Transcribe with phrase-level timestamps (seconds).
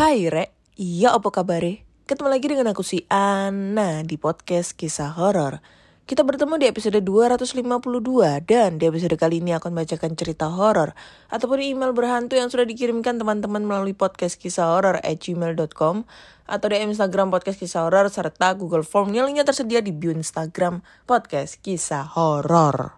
[0.00, 0.48] Hai Re,
[0.80, 1.60] iya apa kabar?
[2.08, 5.60] Ketemu lagi dengan aku si Ana di podcast kisah horor.
[6.08, 10.96] Kita bertemu di episode 252 dan di episode kali ini akan bacakan cerita horor
[11.28, 16.08] ataupun email berhantu yang sudah dikirimkan teman-teman melalui podcast kisah horor at gmail.com
[16.48, 20.80] atau di Instagram podcast kisah horor serta Google Form yang linknya tersedia di bio Instagram
[21.04, 22.96] podcast kisah horor.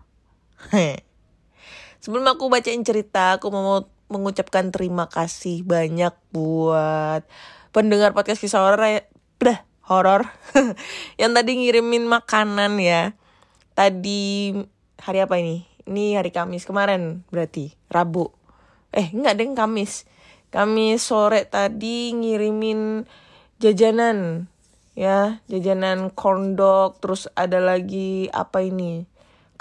[2.03, 7.25] Sebelum aku bacain cerita, aku mau mengucapkan terima kasih banyak buat
[7.73, 9.03] pendengar podcast kisah horor ya.
[9.41, 10.29] Dah, horor
[11.21, 13.17] yang tadi ngirimin makanan ya.
[13.73, 14.53] Tadi
[15.01, 15.65] hari apa ini?
[15.89, 18.31] Ini hari Kamis kemarin berarti Rabu.
[18.93, 20.05] Eh enggak deh Kamis.
[20.53, 23.09] Kamis sore tadi ngirimin
[23.57, 24.53] jajanan
[24.93, 29.09] ya jajanan corn dog terus ada lagi apa ini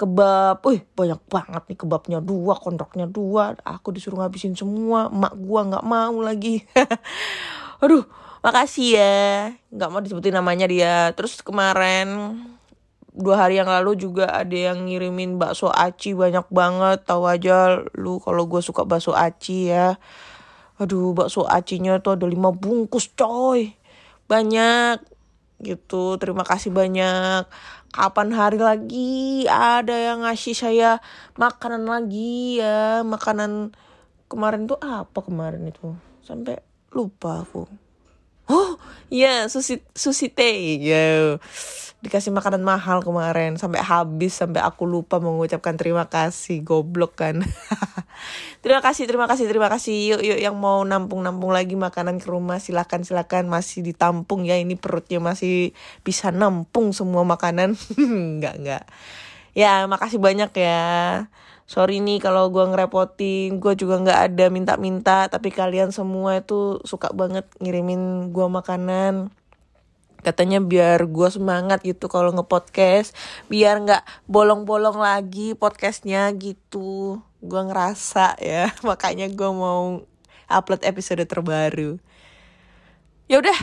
[0.02, 5.70] kebab, wih banyak banget nih kebabnya dua, kondoknya dua, aku disuruh ngabisin semua, mak gua
[5.70, 6.66] nggak mau lagi,
[7.82, 8.02] aduh
[8.42, 9.22] makasih ya,
[9.70, 12.34] nggak mau disebutin namanya dia, terus kemarin
[13.14, 18.18] dua hari yang lalu juga ada yang ngirimin bakso aci banyak banget, tahu aja lu
[18.18, 19.94] kalau gue suka bakso aci ya,
[20.82, 23.78] aduh bakso acinya tuh ada lima bungkus coy,
[24.26, 25.11] banyak
[25.62, 26.18] gitu.
[26.18, 27.46] Terima kasih banyak.
[27.94, 30.98] Kapan hari lagi ada yang ngasih saya
[31.38, 33.06] makanan lagi ya?
[33.06, 33.72] Makanan
[34.26, 35.94] kemarin tuh apa kemarin itu?
[36.26, 36.60] Sampai
[36.92, 37.64] lupa aku.
[38.50, 38.76] Oh
[39.08, 41.38] iya yeah, sushi sushi teh ya
[42.02, 43.54] dikasih makanan mahal kemarin.
[43.54, 47.40] Sampai habis sampai aku lupa mengucapkan terima kasih goblok kan.
[48.62, 50.14] Terima kasih terima kasih terima kasih.
[50.14, 53.50] Yuk yuk yang mau nampung nampung lagi makanan ke rumah silakan silakan.
[53.50, 55.74] Masih ditampung ya ini perutnya masih
[56.06, 57.74] bisa nampung semua makanan.
[58.38, 58.84] Nggak nggak.
[59.58, 60.82] Ya makasih banyak ya.
[61.66, 63.58] Sorry nih kalau gue ngerepotin.
[63.58, 69.34] Gue juga nggak ada minta-minta tapi kalian semua itu suka banget ngirimin gue makanan
[70.22, 73.12] katanya biar gue semangat gitu kalau ngepodcast.
[73.50, 77.20] Biar nggak bolong-bolong lagi podcastnya gitu.
[77.42, 80.06] Gue ngerasa ya makanya gue mau
[80.46, 81.98] upload episode terbaru.
[83.26, 83.58] Ya udah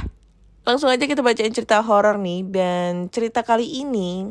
[0.68, 2.44] langsung aja kita bacain cerita horor nih.
[2.46, 4.30] Dan cerita kali ini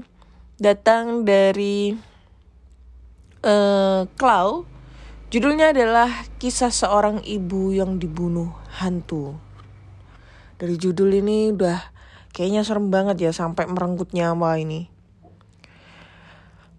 [0.61, 1.97] datang dari
[3.45, 4.05] uh,
[5.29, 9.39] judulnya adalah kisah seorang ibu yang dibunuh hantu.
[10.59, 11.98] Dari judul ini udah
[12.39, 14.87] Kayaknya serem banget ya sampai merenggut nyawa ini.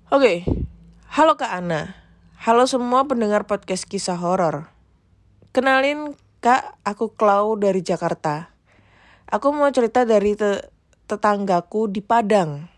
[0.07, 0.37] Oke, okay.
[1.11, 1.99] halo Kak Ana.
[2.39, 4.71] Halo semua pendengar podcast kisah horor.
[5.51, 8.55] Kenalin Kak, aku Klau dari Jakarta.
[9.27, 10.71] Aku mau cerita dari te
[11.11, 12.71] tetanggaku di Padang.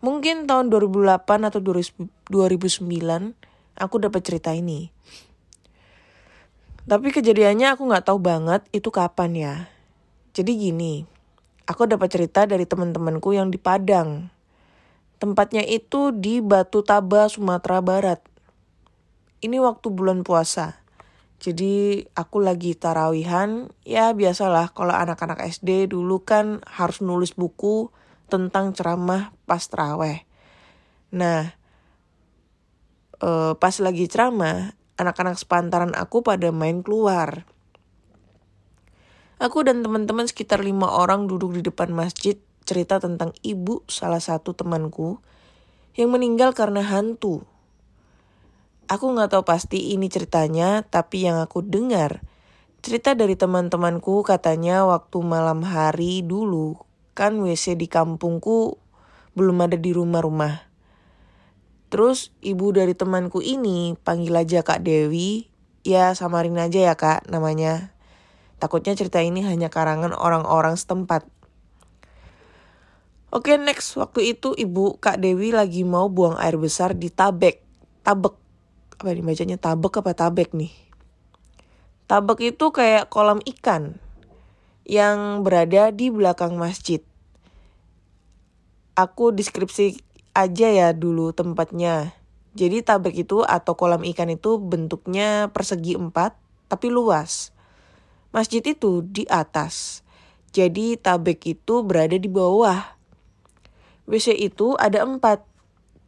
[0.00, 2.08] Mungkin tahun 2008 atau 2009
[3.76, 4.88] aku dapat cerita ini.
[6.88, 9.54] Tapi kejadiannya aku nggak tahu banget itu kapan ya.
[10.32, 11.13] Jadi gini,
[11.64, 14.28] aku dapat cerita dari teman-temanku yang di Padang.
[15.16, 18.20] Tempatnya itu di Batu Taba, Sumatera Barat.
[19.40, 20.84] Ini waktu bulan puasa.
[21.40, 27.92] Jadi aku lagi tarawihan, ya biasalah kalau anak-anak SD dulu kan harus nulis buku
[28.32, 30.24] tentang ceramah pas teraweh.
[31.12, 31.52] Nah,
[33.20, 37.44] eh, pas lagi ceramah, anak-anak sepantaran aku pada main keluar.
[39.44, 44.56] Aku dan teman-teman sekitar lima orang duduk di depan masjid cerita tentang ibu salah satu
[44.56, 45.20] temanku
[46.00, 47.44] yang meninggal karena hantu.
[48.88, 52.24] Aku nggak tahu pasti ini ceritanya, tapi yang aku dengar
[52.80, 56.80] cerita dari teman-temanku katanya waktu malam hari dulu
[57.12, 58.80] kan WC di kampungku
[59.36, 60.72] belum ada di rumah-rumah.
[61.92, 65.52] Terus ibu dari temanku ini panggil aja Kak Dewi,
[65.84, 67.93] ya samarin aja ya Kak namanya.
[68.58, 71.26] Takutnya cerita ini hanya karangan orang-orang setempat.
[73.34, 77.58] Oke next, waktu itu ibu Kak Dewi lagi mau buang air besar di tabek.
[78.06, 78.34] Tabek,
[78.94, 80.70] apa nih bacanya tabek apa tabek nih?
[82.06, 83.98] Tabek itu kayak kolam ikan
[84.84, 87.00] yang berada di belakang masjid.
[88.94, 89.98] Aku deskripsi
[90.36, 92.14] aja ya dulu tempatnya.
[92.54, 96.38] Jadi tabek itu atau kolam ikan itu bentuknya persegi empat
[96.70, 97.53] tapi luas.
[98.34, 100.02] Masjid itu di atas.
[100.50, 102.98] Jadi tabek itu berada di bawah.
[104.10, 105.46] WC itu ada empat.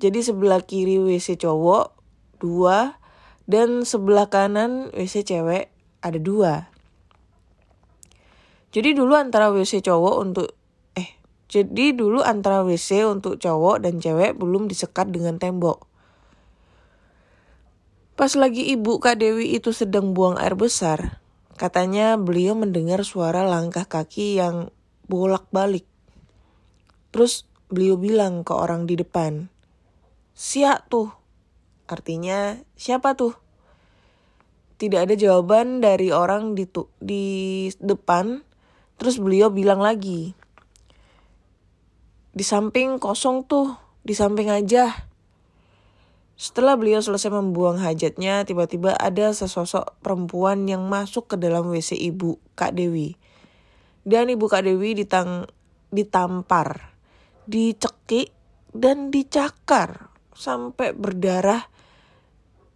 [0.03, 1.95] Jadi sebelah kiri WC cowok
[2.43, 2.99] dua
[3.47, 5.71] dan sebelah kanan WC cewek
[6.03, 6.69] ada dua.
[8.75, 10.53] Jadi dulu antara WC cowok untuk
[10.93, 11.17] eh
[11.49, 15.89] jadi dulu antara WC untuk cowok dan cewek belum disekat dengan tembok.
[18.17, 21.21] Pas lagi ibu Kak Dewi itu sedang buang air besar,
[21.57, 24.69] Katanya beliau mendengar suara langkah kaki yang
[25.09, 25.89] bolak-balik.
[27.11, 29.49] Terus beliau bilang ke orang di depan,
[30.37, 31.09] Siap tuh.
[31.89, 33.33] Artinya siapa tuh?
[34.77, 38.45] Tidak ada jawaban dari orang di, tu di depan.
[39.01, 40.37] Terus beliau bilang lagi,
[42.37, 44.93] di samping kosong tuh, di samping aja.
[46.37, 52.37] Setelah beliau selesai membuang hajatnya, tiba-tiba ada sesosok perempuan yang masuk ke dalam WC ibu
[52.53, 53.17] Kak Dewi.
[54.05, 55.49] Dan ibu Kak Dewi ditang
[55.89, 56.93] ditampar,
[57.49, 58.37] dicekik,
[58.77, 61.65] dan dicakar sampai berdarah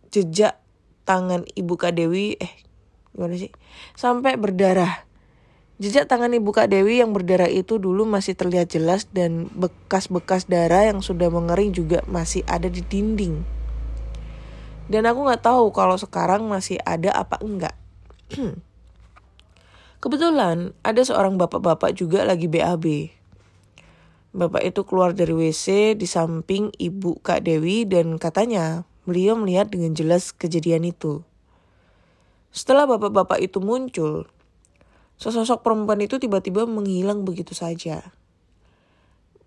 [0.09, 0.57] jejak
[1.05, 2.53] tangan ibu Kak Dewi eh
[3.13, 3.53] gimana sih
[3.99, 5.05] sampai berdarah
[5.81, 10.85] Jejak tangan ibu Kak Dewi yang berdarah itu dulu masih terlihat jelas dan bekas-bekas darah
[10.85, 13.41] yang sudah mengering juga masih ada di dinding.
[14.93, 17.73] Dan aku nggak tahu kalau sekarang masih ada apa enggak.
[20.05, 23.17] Kebetulan ada seorang bapak-bapak juga lagi BAB.
[24.37, 29.97] Bapak itu keluar dari WC di samping ibu Kak Dewi dan katanya beliau melihat dengan
[29.97, 31.25] jelas kejadian itu.
[32.53, 34.29] Setelah bapak-bapak itu muncul,
[35.21, 38.17] Sesosok perempuan itu tiba-tiba menghilang begitu saja.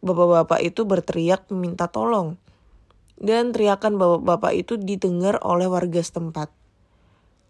[0.05, 2.37] Bapak-bapak itu berteriak meminta tolong.
[3.17, 6.53] Dan teriakan bapak-bapak itu didengar oleh warga setempat.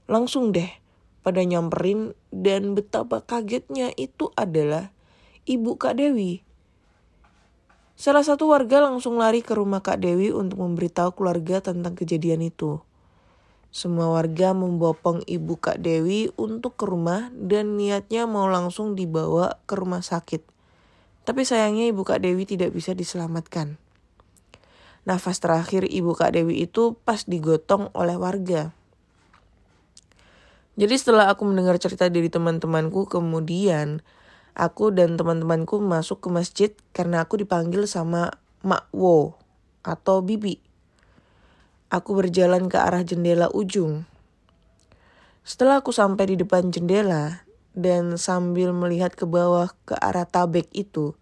[0.07, 0.71] Langsung deh
[1.19, 4.95] pada nyamperin dan betapa kagetnya itu adalah
[5.43, 6.43] ibu Kak Dewi.
[7.99, 12.79] Salah satu warga langsung lari ke rumah Kak Dewi untuk memberitahu keluarga tentang kejadian itu.
[13.73, 19.73] Semua warga membopong ibu Kak Dewi untuk ke rumah dan niatnya mau langsung dibawa ke
[19.73, 20.45] rumah sakit.
[21.25, 23.81] Tapi sayangnya ibu Kak Dewi tidak bisa diselamatkan.
[25.09, 28.77] Nafas terakhir ibu Kak Dewi itu pas digotong oleh warga.
[30.77, 34.05] Jadi setelah aku mendengar cerita dari teman-temanku kemudian
[34.53, 39.33] aku dan teman-temanku masuk ke masjid karena aku dipanggil sama Mak Wo
[39.81, 40.72] atau Bibi.
[41.93, 44.09] Aku berjalan ke arah jendela ujung.
[45.45, 47.45] Setelah aku sampai di depan jendela
[47.77, 51.13] dan sambil melihat ke bawah ke arah tabek itu,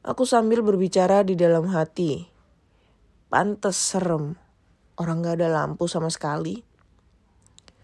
[0.00, 2.24] aku sambil berbicara di dalam hati.
[3.28, 4.40] Pantes serem,
[4.96, 6.64] orang gak ada lampu sama sekali.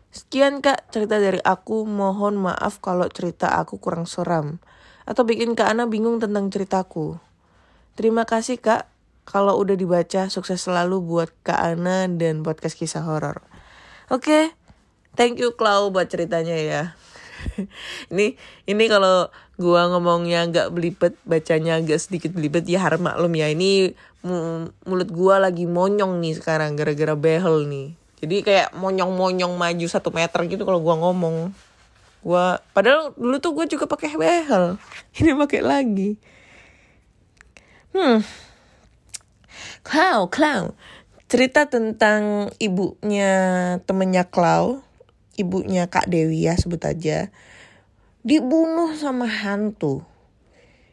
[0.08, 4.56] Sekian kak cerita dari aku, mohon maaf kalau cerita aku kurang seram.
[5.04, 7.20] Atau bikin kak Ana bingung tentang ceritaku.
[7.92, 8.89] Terima kasih kak
[9.30, 13.38] kalau udah dibaca, sukses selalu buat Kak Ana dan podcast kisah horor.
[14.10, 14.44] Oke, okay.
[15.14, 16.82] thank you Clau buat ceritanya ya.
[18.12, 18.34] ini
[18.66, 23.46] ini kalau gua ngomongnya agak belibet, bacanya agak sedikit belibet ya harap maklum ya.
[23.54, 23.94] Ini
[24.84, 27.94] mulut gua lagi monyong nih sekarang gara-gara behel nih.
[28.20, 31.54] Jadi kayak monyong-monyong maju satu meter gitu kalau gua ngomong.
[32.20, 34.76] Gua padahal dulu tuh gua juga pakai behel.
[35.22, 36.10] Ini pakai lagi.
[37.90, 38.22] Hmm,
[39.80, 40.76] Clow, Clow.
[41.30, 43.32] Cerita tentang ibunya
[43.86, 44.82] temennya Clow,
[45.38, 47.30] ibunya Kak Dewi ya sebut aja,
[48.26, 50.02] dibunuh sama hantu.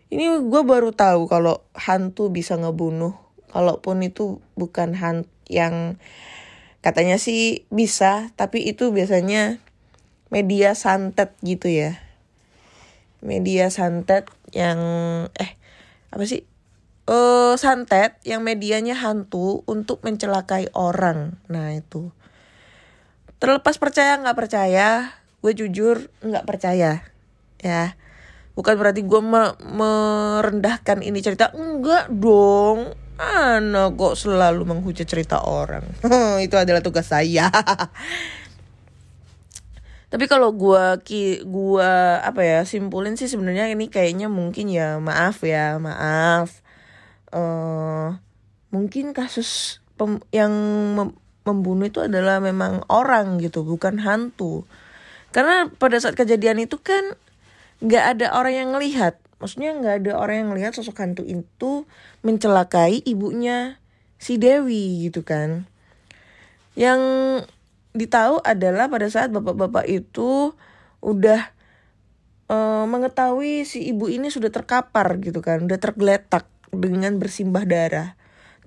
[0.07, 3.17] Ini gue baru tahu kalau hantu bisa ngebunuh,
[3.51, 5.99] kalaupun itu bukan hantu yang
[6.79, 9.59] katanya sih bisa, tapi itu biasanya
[10.31, 11.99] media santet gitu ya.
[13.19, 14.79] Media santet yang
[15.35, 15.57] eh
[16.13, 16.47] apa sih
[17.07, 21.39] uh, santet yang medianya hantu untuk mencelakai orang.
[21.49, 22.11] Nah itu.
[23.37, 27.01] Terlepas percaya nggak percaya, gue jujur nggak percaya.
[27.57, 27.97] Ya,
[28.53, 31.49] bukan berarti gue me merendahkan ini cerita.
[31.55, 32.93] Enggak dong.
[33.17, 35.81] Anak kok selalu menghujat cerita orang.
[36.45, 37.49] itu adalah tugas saya.
[40.07, 45.43] Tapi kalau gue ki gua apa ya simpulin sih sebenarnya ini kayaknya mungkin ya maaf
[45.43, 46.63] ya maaf
[47.33, 48.15] uh,
[48.71, 50.51] mungkin kasus pem yang
[50.93, 51.09] mem
[51.47, 54.67] membunuh itu adalah memang orang gitu bukan hantu.
[55.31, 57.15] Karena pada saat kejadian itu kan
[57.79, 59.15] nggak ada orang yang ngelihat.
[59.39, 61.87] Maksudnya nggak ada orang yang ngelihat sosok hantu itu
[62.27, 63.79] mencelakai ibunya
[64.19, 65.71] si Dewi gitu kan.
[66.75, 66.99] Yang
[67.95, 70.51] ditahu adalah pada saat bapak-bapak itu
[70.99, 71.55] udah
[72.51, 78.17] uh, mengetahui si ibu ini sudah terkapar gitu kan udah tergeletak dengan bersimbah darah.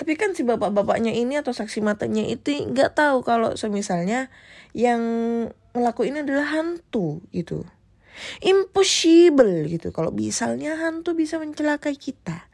[0.00, 4.32] Tapi kan si bapak-bapaknya ini atau saksi matanya itu nggak tahu kalau semisalnya
[4.72, 5.00] yang
[5.76, 7.68] ngelakuin adalah hantu gitu.
[8.40, 9.92] Impossible gitu.
[9.92, 12.48] Kalau misalnya hantu bisa mencelakai kita.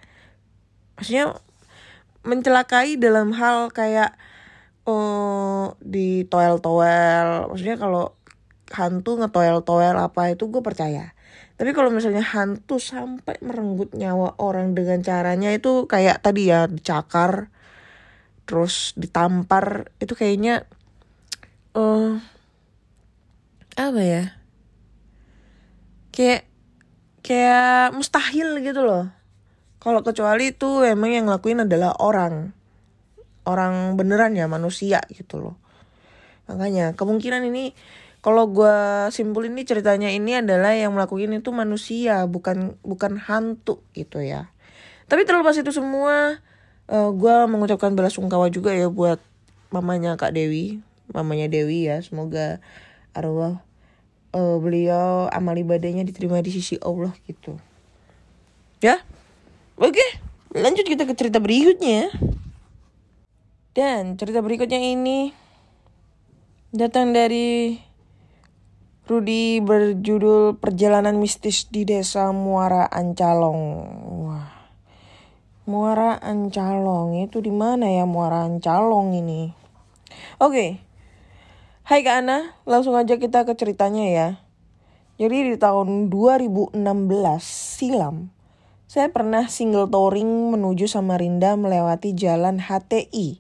[0.99, 1.39] Maksudnya
[2.27, 4.19] mencelakai dalam hal kayak
[4.83, 7.51] oh di toel-toel.
[7.51, 8.15] Maksudnya kalau
[8.75, 11.16] hantu ngetoel-toel apa itu gue percaya
[11.57, 17.49] tapi kalau misalnya hantu sampai merenggut nyawa orang dengan caranya itu kayak tadi ya dicakar
[18.47, 20.69] terus ditampar itu kayaknya
[21.77, 22.17] uh,
[23.77, 24.25] apa ya?
[26.15, 26.49] Kayak
[27.21, 29.13] kayak mustahil gitu loh.
[29.83, 32.57] Kalau kecuali itu emang yang ngelakuin adalah orang.
[33.47, 35.57] Orang beneran ya manusia gitu loh.
[36.49, 37.77] Makanya kemungkinan ini
[38.27, 38.77] kalau gue
[39.15, 44.51] simpulin ini ceritanya ini adalah yang melakukan itu manusia bukan bukan hantu gitu ya.
[45.07, 46.43] Tapi terlepas itu semua
[46.91, 49.23] uh, eh, gue mengucapkan belasungkawa juga ya buat
[49.71, 50.83] mamanya kak Dewi
[51.15, 52.59] mamanya Dewi ya semoga
[53.15, 53.63] arwah
[54.35, 57.55] uh, beliau amal ibadahnya diterima di sisi Allah gitu.
[58.83, 59.07] Ya?
[59.79, 60.03] Oke
[60.51, 62.11] lanjut kita ke cerita berikutnya.
[63.71, 65.31] Dan cerita berikutnya ini
[66.75, 67.87] datang dari
[69.07, 73.63] Rudi berjudul Perjalanan Mistis di Desa Muara Ancalong.
[74.27, 74.51] Wah.
[75.63, 79.55] Muara Ancalong itu di mana ya Muara Ancalong ini?
[80.43, 80.51] Oke.
[80.51, 80.71] Okay.
[81.87, 84.29] Hai Kak Ana, langsung aja kita ke ceritanya ya.
[85.23, 86.75] Jadi di tahun 2016
[87.79, 88.35] silam,
[88.91, 93.39] saya pernah single touring menuju Samarinda melewati jalan HTI.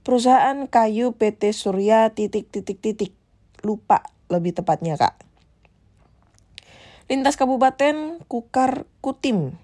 [0.00, 3.12] Perusahaan kayu PT Surya titik titik titik.
[3.60, 5.14] Lupa lebih tepatnya kak.
[7.06, 9.54] Lintas Kabupaten Kukar Kutim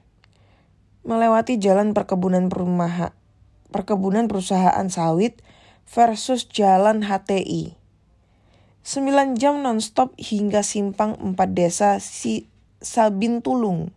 [1.03, 3.11] melewati jalan perkebunan perumahan
[3.71, 5.41] perkebunan perusahaan sawit
[5.87, 7.79] versus jalan HTI.
[8.83, 12.51] 9 jam nonstop hingga simpang 4 desa si
[12.83, 13.95] Sabin Tulung.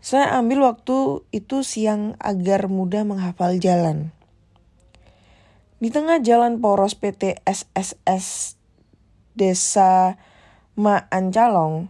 [0.00, 4.16] Saya ambil waktu itu siang agar mudah menghafal jalan.
[5.80, 8.59] Di tengah jalan poros PT SSS
[9.40, 10.20] desa
[10.76, 11.88] Maancalong,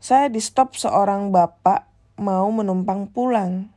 [0.00, 3.68] saya di stop seorang bapak mau menumpang pulang.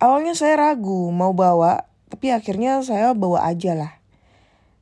[0.00, 3.92] Awalnya saya ragu mau bawa, tapi akhirnya saya bawa aja lah.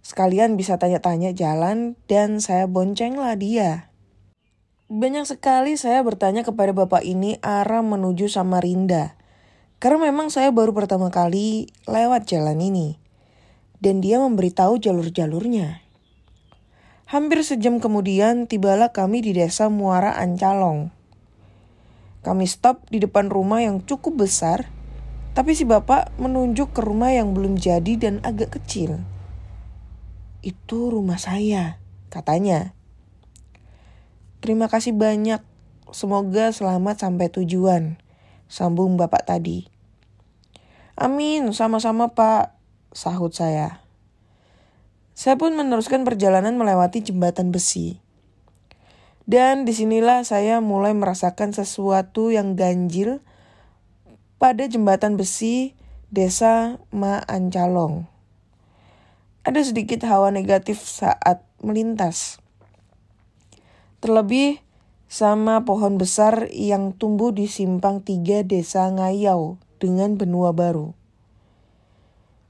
[0.03, 3.93] Sekalian bisa tanya-tanya jalan dan saya boncenglah dia.
[4.91, 9.15] Banyak sekali saya bertanya kepada bapak ini arah menuju Samarinda.
[9.79, 12.99] Karena memang saya baru pertama kali lewat jalan ini.
[13.79, 15.83] Dan dia memberitahu jalur-jalurnya.
[17.13, 20.89] Hampir sejam kemudian tibalah kami di desa Muara Ancalong.
[22.25, 24.73] Kami stop di depan rumah yang cukup besar,
[25.37, 29.05] tapi si bapak menunjuk ke rumah yang belum jadi dan agak kecil.
[30.41, 31.77] Itu rumah saya,
[32.09, 32.73] katanya.
[34.41, 35.45] Terima kasih banyak,
[35.93, 38.01] semoga selamat sampai tujuan,
[38.49, 39.69] sambung bapak tadi.
[40.97, 42.57] Amin, sama-sama pak,
[42.97, 43.82] sahut saya.
[45.13, 48.01] Saya pun meneruskan perjalanan melewati jembatan besi.
[49.29, 53.23] Dan di sinilah saya mulai merasakan sesuatu yang ganjil
[54.43, 55.79] pada jembatan besi
[56.11, 58.11] desa Maancalong.
[59.47, 62.43] Ada sedikit hawa negatif saat melintas.
[64.03, 64.59] Terlebih
[65.07, 70.97] sama pohon besar yang tumbuh di simpang tiga desa Ngayau dengan benua baru.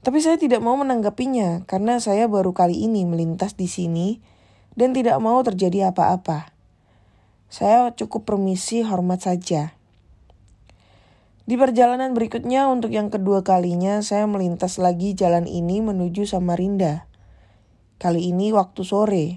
[0.03, 4.19] Tapi saya tidak mau menanggapinya karena saya baru kali ini melintas di sini
[4.75, 6.51] dan tidak mau terjadi apa-apa.
[7.47, 9.79] Saya cukup permisi hormat saja.
[11.43, 17.07] Di perjalanan berikutnya untuk yang kedua kalinya saya melintas lagi jalan ini menuju Samarinda.
[17.95, 19.27] Kali ini waktu sore.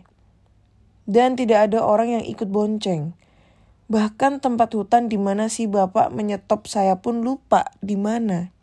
[1.07, 3.15] Dan tidak ada orang yang ikut bonceng.
[3.87, 8.56] Bahkan tempat hutan di mana si bapak menyetop saya pun lupa di mana.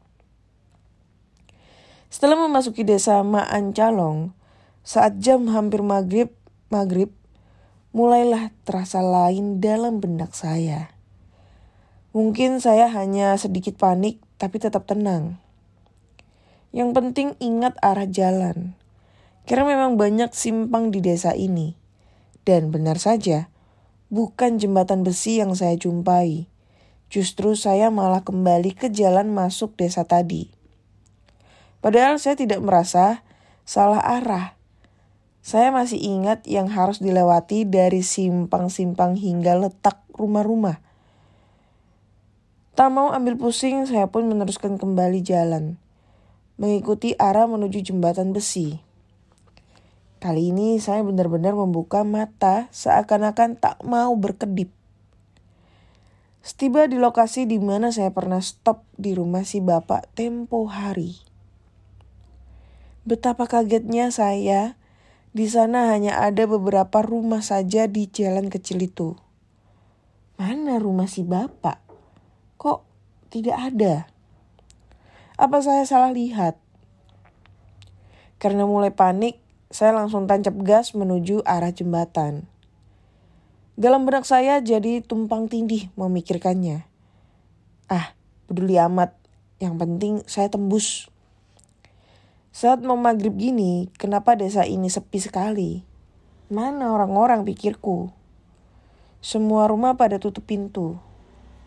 [2.14, 4.38] Setelah memasuki desa Maancalong,
[4.86, 6.30] saat jam hampir maghrib,
[6.70, 7.10] maghrib,
[7.90, 10.94] mulailah terasa lain dalam benak saya.
[12.14, 15.42] Mungkin saya hanya sedikit panik, tapi tetap tenang.
[16.70, 18.78] Yang penting ingat arah jalan.
[19.50, 21.74] Karena memang banyak simpang di desa ini.
[22.46, 23.50] Dan benar saja,
[24.14, 26.46] bukan jembatan besi yang saya jumpai.
[27.10, 30.62] Justru saya malah kembali ke jalan masuk desa tadi.
[31.84, 33.28] Padahal saya tidak merasa
[33.68, 34.56] salah arah.
[35.44, 40.80] Saya masih ingat yang harus dilewati dari simpang-simpang hingga letak rumah-rumah.
[42.80, 45.76] Tak mau ambil pusing, saya pun meneruskan kembali jalan.
[46.56, 48.80] Mengikuti arah menuju jembatan besi.
[50.24, 54.72] Kali ini saya benar-benar membuka mata seakan-akan tak mau berkedip.
[56.40, 61.33] Setiba di lokasi di mana saya pernah stop di rumah si bapak tempo hari.
[63.04, 64.80] Betapa kagetnya saya
[65.34, 69.18] Di sana hanya ada beberapa rumah saja di jalan kecil itu.
[70.38, 71.82] Mana rumah si bapak?
[72.62, 72.80] Kok
[73.34, 74.06] tidak ada?
[75.36, 76.62] Apa saya salah lihat?
[78.38, 79.42] Karena mulai panik,
[79.74, 82.46] saya langsung tancap gas menuju arah jembatan.
[83.74, 86.86] Dalam benak saya jadi tumpang tindih memikirkannya.
[87.90, 88.14] Ah,
[88.46, 89.18] peduli amat.
[89.58, 91.10] Yang penting saya tembus.
[92.54, 95.82] Saat mau maghrib gini, kenapa desa ini sepi sekali?
[96.54, 98.14] Mana orang-orang pikirku?
[99.26, 101.02] Semua rumah pada tutup pintu,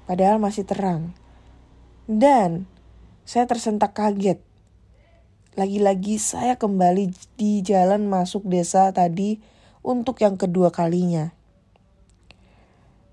[0.06, 1.10] padahal masih terang.
[2.06, 2.70] Dan
[3.26, 4.38] saya tersentak kaget.
[5.58, 9.42] Lagi-lagi saya kembali di jalan masuk desa tadi
[9.82, 11.34] untuk yang kedua kalinya.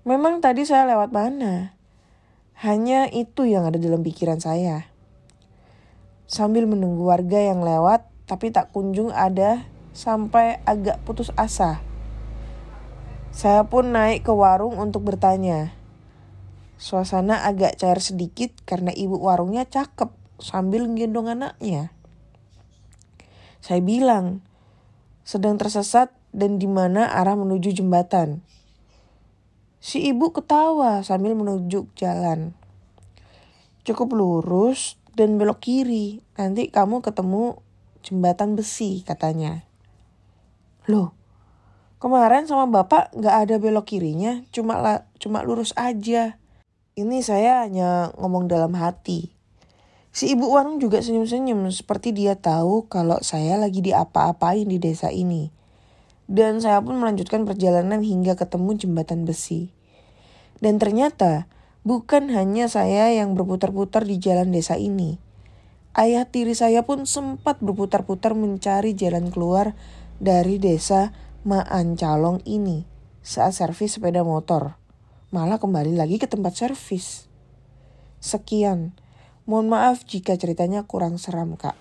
[0.06, 1.74] Memang tadi saya lewat mana?
[2.54, 4.93] Hanya itu yang ada dalam pikiran saya
[6.34, 9.62] sambil menunggu warga yang lewat tapi tak kunjung ada
[9.94, 11.78] sampai agak putus asa.
[13.30, 15.70] Saya pun naik ke warung untuk bertanya.
[16.74, 20.10] Suasana agak cair sedikit karena ibu warungnya cakep
[20.42, 21.94] sambil gendong anaknya.
[23.62, 24.42] Saya bilang,
[25.22, 28.42] sedang tersesat dan di mana arah menuju jembatan.
[29.78, 32.58] Si ibu ketawa sambil menunjuk jalan.
[33.86, 36.22] Cukup lurus dan belok kiri.
[36.38, 37.58] Nanti kamu ketemu
[38.04, 39.64] jembatan besi katanya.
[40.90, 41.16] Loh,
[42.02, 46.36] kemarin sama bapak nggak ada belok kirinya, cuma la, cuma lurus aja.
[46.94, 49.34] Ini saya hanya ngomong dalam hati.
[50.14, 55.50] Si ibu warung juga senyum-senyum seperti dia tahu kalau saya lagi diapa-apain di desa ini.
[56.30, 59.74] Dan saya pun melanjutkan perjalanan hingga ketemu jembatan besi.
[60.62, 61.50] Dan ternyata
[61.84, 65.20] Bukan hanya saya yang berputar-putar di jalan desa ini.
[65.92, 69.76] Ayah tiri saya pun sempat berputar-putar mencari jalan keluar
[70.16, 71.12] dari desa
[71.44, 72.88] Maan Calong ini
[73.20, 74.80] saat servis sepeda motor.
[75.28, 77.28] Malah kembali lagi ke tempat servis.
[78.16, 78.96] Sekian.
[79.44, 81.76] Mohon maaf jika ceritanya kurang seram, Kak.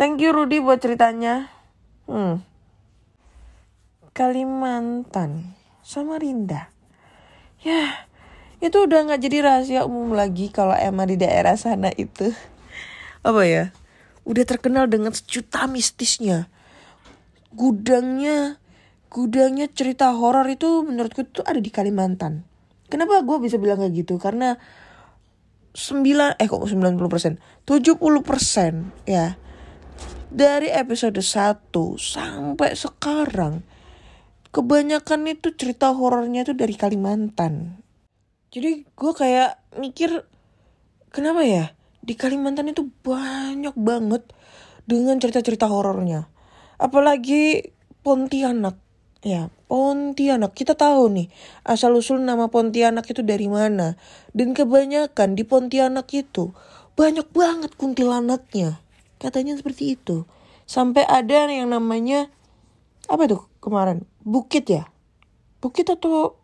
[0.00, 1.52] Thank you Rudy buat ceritanya.
[2.08, 2.40] Hmm.
[4.16, 5.52] Kalimantan,
[5.84, 6.72] Samarinda.
[7.60, 8.07] Ya,
[8.58, 12.34] itu udah nggak jadi rahasia umum lagi kalau emang di daerah sana itu.
[13.22, 13.64] Apa ya?
[14.26, 16.50] Udah terkenal dengan sejuta mistisnya.
[17.54, 18.58] Gudangnya
[19.08, 22.44] gudangnya cerita horor itu menurutku tuh ada di Kalimantan.
[22.90, 24.20] Kenapa gue bisa bilang kayak gitu?
[24.20, 24.58] Karena
[25.72, 27.32] 9 eh kok 90 persen?
[27.64, 29.38] 70 persen ya.
[30.28, 33.64] Dari episode 1 sampai sekarang
[34.52, 37.80] kebanyakan itu cerita horornya itu dari Kalimantan
[38.48, 40.24] jadi gue kayak mikir
[41.12, 41.64] kenapa ya?
[42.00, 44.24] Di Kalimantan itu banyak banget
[44.88, 46.32] dengan cerita-cerita horornya.
[46.80, 48.80] Apalagi Pontianak.
[49.20, 50.56] Ya Pontianak.
[50.56, 51.28] Kita tahu nih
[51.68, 54.00] asal usul nama Pontianak itu dari mana.
[54.32, 56.56] Dan kebanyakan di Pontianak itu
[56.96, 58.80] banyak banget kuntilanaknya.
[59.20, 60.24] Katanya seperti itu.
[60.64, 62.32] Sampai ada yang namanya
[63.12, 64.08] apa tuh kemarin?
[64.24, 64.88] Bukit ya?
[65.60, 66.37] Bukit atau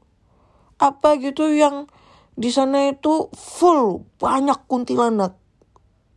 [0.78, 1.86] apa gitu yang
[2.34, 5.38] di sana itu full banyak kuntilanak.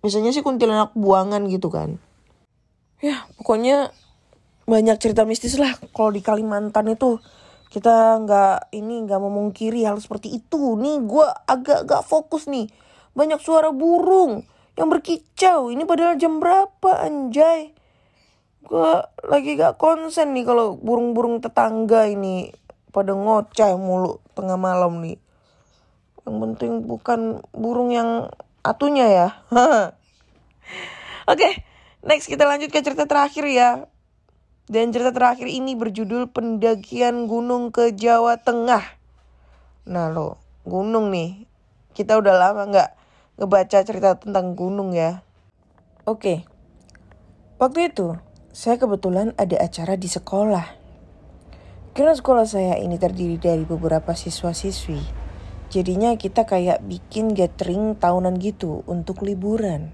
[0.02, 2.02] Misalnya sih kuntilanak buangan gitu kan.
[2.98, 3.94] Ya pokoknya
[4.66, 5.78] banyak cerita mistis lah.
[5.94, 7.22] Kalau di Kalimantan itu
[7.70, 10.74] kita nggak ini nggak memungkiri hal seperti itu.
[10.78, 12.70] Nih gue agak-agak fokus nih.
[13.14, 14.46] Banyak suara burung
[14.78, 15.74] yang berkicau.
[15.74, 17.74] Ini padahal jam berapa anjay?
[18.68, 18.94] Gue
[19.26, 22.52] lagi gak konsen nih kalau burung-burung tetangga ini
[22.98, 25.22] pada ngoceh mulu tengah malam nih
[26.28, 28.28] yang penting bukan burung yang
[28.60, 29.28] atunya ya.
[29.48, 31.54] Oke, okay,
[32.04, 33.88] next kita lanjut ke cerita terakhir ya.
[34.68, 38.84] Dan cerita terakhir ini berjudul pendakian gunung ke Jawa Tengah.
[39.88, 41.48] Nah lo, gunung nih.
[41.96, 42.90] Kita udah lama nggak
[43.40, 45.24] ngebaca cerita tentang gunung ya.
[46.04, 46.38] Oke, okay.
[47.56, 48.20] waktu itu
[48.52, 50.87] saya kebetulan ada acara di sekolah.
[51.98, 55.26] Karena sekolah saya ini terdiri dari beberapa siswa-siswi
[55.68, 59.92] Jadinya kita kayak bikin gathering tahunan gitu untuk liburan.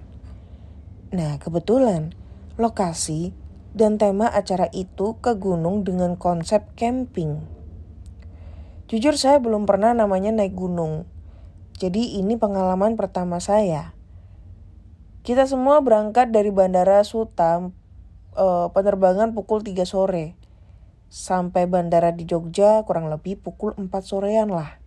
[1.09, 2.13] Nah kebetulan
[2.61, 3.33] lokasi
[3.73, 7.41] dan tema acara itu ke gunung dengan konsep camping.
[8.85, 11.09] Jujur saya belum pernah namanya naik gunung.
[11.81, 13.97] Jadi ini pengalaman pertama saya.
[15.25, 17.65] Kita semua berangkat dari Bandara Suta
[18.37, 20.37] uh, penerbangan pukul 3 sore.
[21.13, 24.81] Sampai bandara di Jogja kurang lebih pukul 4 sorean lah.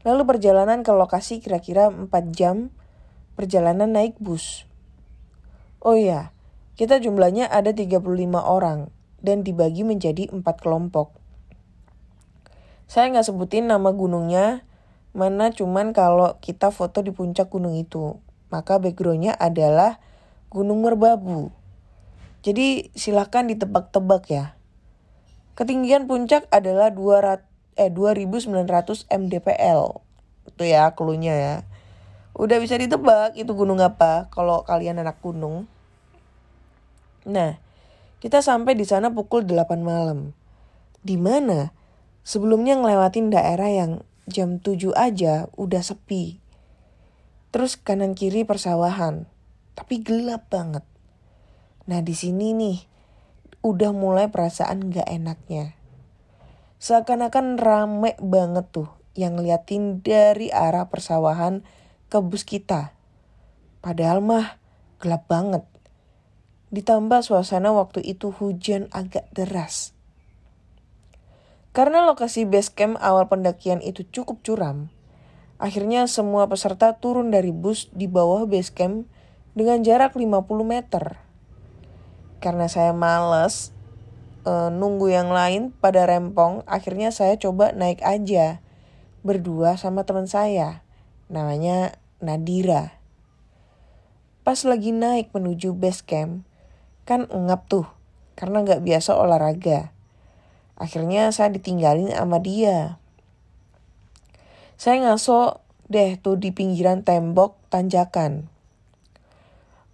[0.00, 2.72] Lalu perjalanan ke lokasi kira-kira 4 jam
[3.36, 4.64] perjalanan naik bus.
[5.84, 6.32] Oh iya,
[6.76, 8.04] Kita jumlahnya ada 35
[8.36, 8.92] orang
[9.24, 11.16] dan dibagi menjadi empat kelompok.
[12.84, 14.60] Saya nggak sebutin nama gunungnya,
[15.16, 18.20] mana cuman kalau kita foto di puncak gunung itu.
[18.52, 20.04] Maka backgroundnya adalah
[20.52, 21.48] Gunung Merbabu.
[22.44, 24.56] Jadi silahkan ditebak-tebak ya.
[25.56, 27.40] Ketinggian puncak adalah 200,
[27.80, 30.04] eh, 2900 mdpl.
[30.52, 31.54] Itu ya klunya ya.
[32.36, 35.64] Udah bisa ditebak itu gunung apa kalau kalian anak gunung.
[37.24, 37.56] Nah,
[38.20, 40.36] kita sampai di sana pukul 8 malam.
[41.00, 41.72] Di mana
[42.20, 46.36] sebelumnya ngelewatin daerah yang jam 7 aja udah sepi.
[47.48, 49.24] Terus kanan kiri persawahan,
[49.72, 50.84] tapi gelap banget.
[51.86, 52.78] Nah di sini nih
[53.66, 55.74] udah mulai perasaan gak enaknya.
[56.78, 58.86] Seakan-akan rame banget tuh
[59.18, 61.66] yang ngeliatin dari arah persawahan
[62.06, 62.94] ke bus kita.
[63.82, 64.62] Padahal mah
[65.02, 65.66] gelap banget.
[66.70, 69.90] Ditambah suasana waktu itu hujan agak deras.
[71.74, 74.88] Karena lokasi base camp awal pendakian itu cukup curam,
[75.60, 79.04] akhirnya semua peserta turun dari bus di bawah base camp
[79.52, 81.25] dengan jarak 50 meter
[82.38, 83.72] karena saya males
[84.46, 88.62] e, nunggu yang lain pada rempong, akhirnya saya coba naik aja
[89.26, 90.86] berdua sama teman saya,
[91.26, 92.94] namanya Nadira.
[94.46, 96.46] Pas lagi naik menuju base camp,
[97.02, 97.90] kan engap tuh,
[98.38, 99.90] karena nggak biasa olahraga.
[100.78, 103.02] Akhirnya saya ditinggalin sama dia.
[104.78, 108.46] Saya ngaso deh tuh di pinggiran tembok tanjakan.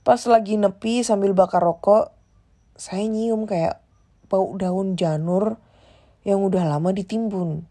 [0.03, 2.11] Pas lagi nepi sambil bakar rokok,
[2.77, 3.83] saya nyium kayak
[4.33, 5.61] bau daun janur
[6.25, 7.69] yang udah lama ditimbun.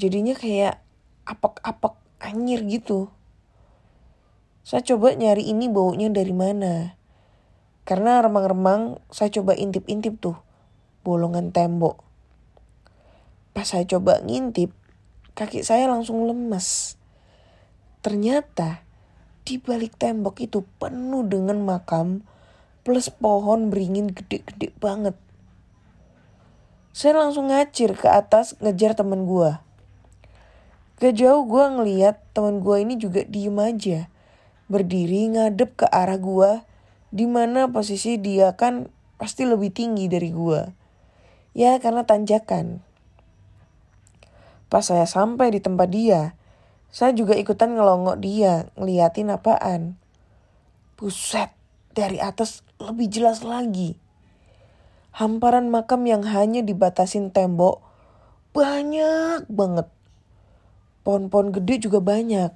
[0.00, 0.80] Jadinya kayak
[1.28, 3.12] apek-apek anyir gitu.
[4.66, 6.96] Saya coba nyari ini baunya dari mana.
[7.84, 10.38] Karena remang-remang saya coba intip-intip tuh
[11.02, 12.02] bolongan tembok.
[13.50, 14.70] Pas saya coba ngintip,
[15.34, 16.94] kaki saya langsung lemes.
[18.00, 18.86] Ternyata
[19.42, 22.22] di balik tembok itu penuh dengan makam
[22.90, 25.14] plus pohon beringin gede-gede banget.
[26.90, 29.54] Saya langsung ngacir ke atas ngejar temen gue.
[30.98, 34.10] Gak jauh gue ngeliat temen gue ini juga diem aja.
[34.66, 36.66] Berdiri ngadep ke arah gue.
[37.14, 38.90] Di mana posisi dia kan
[39.22, 40.66] pasti lebih tinggi dari gue.
[41.54, 42.82] Ya karena tanjakan.
[44.66, 46.34] Pas saya sampai di tempat dia,
[46.90, 49.94] saya juga ikutan ngelongok dia, ngeliatin apaan.
[50.98, 51.54] Buset,
[51.94, 53.98] dari atas lebih jelas lagi.
[55.10, 57.82] Hamparan makam yang hanya dibatasin tembok
[58.50, 59.86] banyak banget.
[61.06, 62.52] Pohon-pohon gede juga banyak.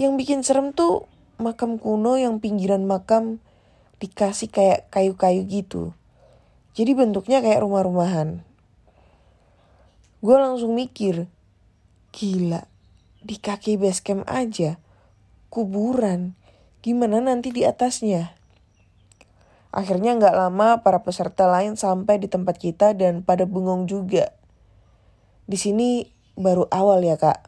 [0.00, 1.04] Yang bikin serem tuh
[1.40, 3.40] makam kuno yang pinggiran makam
[4.00, 5.92] dikasih kayak kayu-kayu gitu.
[6.72, 8.40] Jadi bentuknya kayak rumah-rumahan.
[10.20, 11.28] Gue langsung mikir,
[12.12, 12.64] gila,
[13.20, 14.76] di kaki base camp aja,
[15.48, 16.36] kuburan,
[16.80, 18.36] gimana nanti di atasnya?
[19.70, 24.34] Akhirnya nggak lama para peserta lain sampai di tempat kita dan pada bengong juga.
[25.46, 27.46] Di sini baru awal ya kak.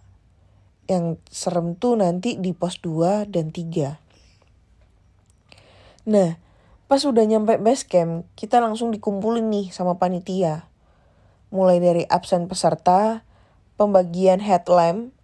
[0.86, 3.98] Yang serem tuh nanti di pos 2 dan 3.
[6.06, 6.34] Nah,
[6.90, 10.66] pas udah nyampe base camp, kita langsung dikumpulin nih sama panitia.
[11.54, 13.22] Mulai dari absen peserta,
[13.78, 15.14] pembagian headlamp,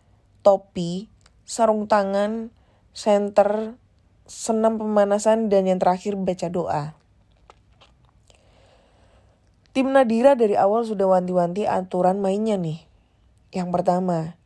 [0.46, 1.10] topi,
[1.42, 2.54] sarung tangan,
[2.94, 3.74] center,
[4.28, 6.84] senam pemanasan, dan yang terakhir baca doa.
[9.72, 12.84] Tim Nadira dari awal sudah wanti-wanti aturan mainnya nih.
[13.50, 14.36] Yang pertama,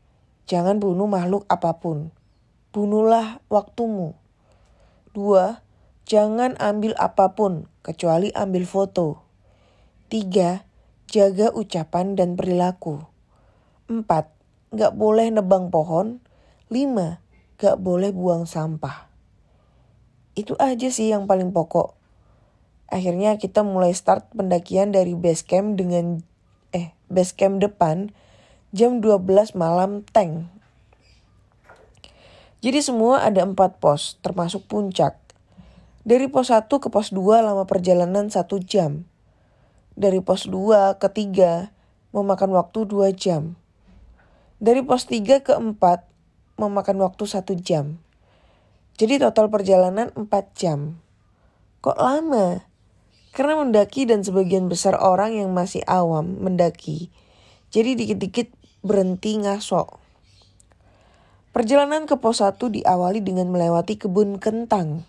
[0.46, 2.14] jangan bunuh makhluk apa pun.
[2.72, 4.14] Bunuhlah waktumu.
[5.12, 5.60] Dua,
[6.08, 9.20] jangan ambil apa pun kecuali ambil foto.
[10.08, 10.64] Tiga,
[11.08, 13.04] jaga ucapan dan perilaku.
[13.88, 14.32] Empat,
[14.72, 16.24] gak boleh nebang pohon.
[16.72, 17.20] Lima,
[17.60, 19.11] gak boleh buang sampah.
[20.32, 21.92] Itu aja sih yang paling pokok.
[22.88, 26.24] Akhirnya kita mulai start pendakian dari base camp dengan
[26.72, 28.12] eh base camp depan
[28.72, 30.48] jam 12 malam tank.
[32.62, 35.18] Jadi semua ada empat pos, termasuk puncak.
[36.06, 39.04] Dari pos 1 ke pos 2 lama perjalanan 1 jam.
[39.98, 41.68] Dari pos 2 ke 3
[42.14, 43.58] memakan waktu 2 jam.
[44.62, 45.74] Dari pos 3 ke 4
[46.56, 47.98] memakan waktu 1 jam.
[49.00, 51.00] Jadi total perjalanan 4 jam.
[51.80, 52.64] Kok lama?
[53.32, 57.08] Karena mendaki dan sebagian besar orang yang masih awam mendaki.
[57.72, 58.52] Jadi dikit-dikit
[58.84, 59.96] berhenti ngasok.
[61.52, 65.08] Perjalanan ke pos 1 diawali dengan melewati kebun kentang.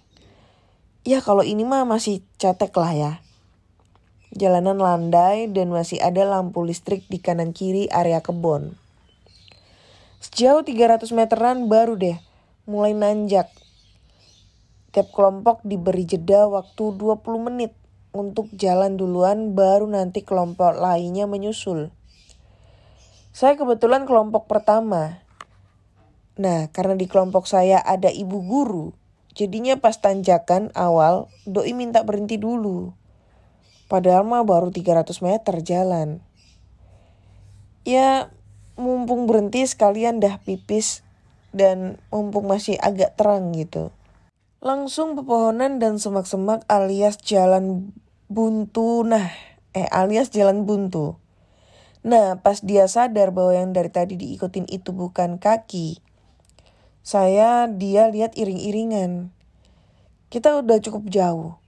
[1.03, 3.13] Ya kalau ini mah masih cetek lah ya.
[4.31, 8.79] Jalanan landai dan masih ada lampu listrik di kanan kiri area kebun.
[10.23, 12.17] Sejauh 300 meteran baru deh
[12.63, 13.51] mulai nanjak.
[14.93, 17.73] Tiap kelompok diberi jeda waktu 20 menit
[18.13, 21.89] untuk jalan duluan baru nanti kelompok lainnya menyusul.
[23.33, 25.25] Saya kebetulan kelompok pertama.
[26.37, 28.93] Nah, karena di kelompok saya ada ibu guru,
[29.33, 32.93] Jadinya pas tanjakan awal, Doi minta berhenti dulu.
[33.89, 36.21] Padahal mah baru 300 meter jalan.
[37.81, 38.29] Ya,
[38.77, 41.01] mumpung berhenti sekalian dah pipis
[41.49, 43.89] dan mumpung masih agak terang gitu.
[44.63, 47.91] Langsung pepohonan dan semak-semak alias jalan
[48.31, 49.03] buntu.
[49.03, 49.27] Nah,
[49.75, 51.19] eh alias jalan buntu.
[52.07, 55.99] Nah, pas dia sadar bahwa yang dari tadi diikutin itu bukan kaki,
[57.03, 59.35] saya dia lihat iring-iringan.
[60.31, 61.59] Kita udah cukup jauh.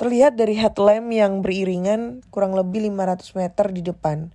[0.00, 4.32] Terlihat dari headlamp yang beriringan kurang lebih 500 meter di depan.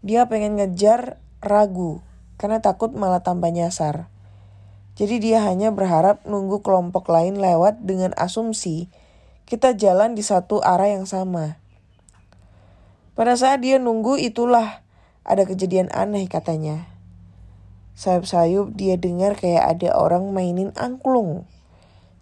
[0.00, 2.00] Dia pengen ngejar ragu
[2.40, 4.15] karena takut malah tambah nyasar.
[4.96, 8.88] Jadi dia hanya berharap nunggu kelompok lain lewat dengan asumsi
[9.44, 11.60] kita jalan di satu arah yang sama.
[13.12, 14.82] Pada saat dia nunggu itulah
[15.22, 16.90] ada kejadian aneh katanya.
[17.96, 21.48] Sayup-sayup dia dengar kayak ada orang mainin angklung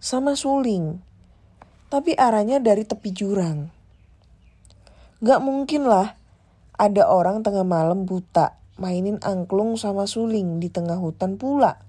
[0.03, 0.99] sama suling.
[1.89, 3.71] Tapi arahnya dari tepi jurang.
[5.23, 6.19] Gak mungkin lah
[6.75, 11.79] ada orang tengah malam buta mainin angklung sama suling di tengah hutan pula.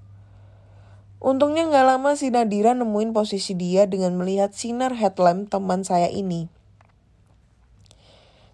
[1.17, 6.53] Untungnya gak lama si Nadira nemuin posisi dia dengan melihat sinar headlamp teman saya ini.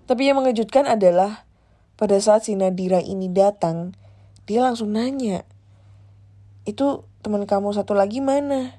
[0.07, 1.47] Tapi yang mengejutkan adalah
[1.99, 3.95] pada saat si Nadira ini datang,
[4.47, 5.47] dia langsung nanya,
[6.63, 8.79] itu teman kamu satu lagi mana?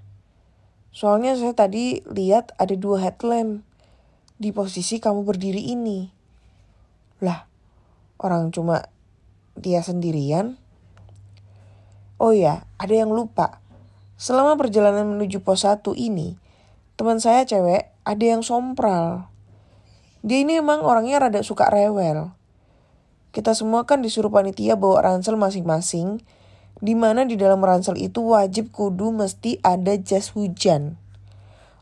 [0.93, 3.65] Soalnya saya tadi lihat ada dua headlamp
[4.39, 6.11] di posisi kamu berdiri ini.
[7.23, 7.47] Lah,
[8.19, 8.87] orang cuma
[9.55, 10.59] dia sendirian?
[12.19, 13.62] Oh ya, ada yang lupa.
[14.23, 16.39] Selama perjalanan menuju pos 1 ini,
[16.95, 19.27] teman saya cewek ada yang sompral.
[20.23, 22.31] Dia ini emang orangnya rada suka rewel.
[23.35, 26.23] Kita semua kan disuruh panitia bawa ransel masing-masing,
[26.79, 30.95] di mana di dalam ransel itu wajib kudu mesti ada jas hujan,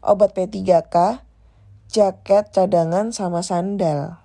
[0.01, 1.21] obat P3K,
[1.93, 4.17] jaket cadangan sama sandal.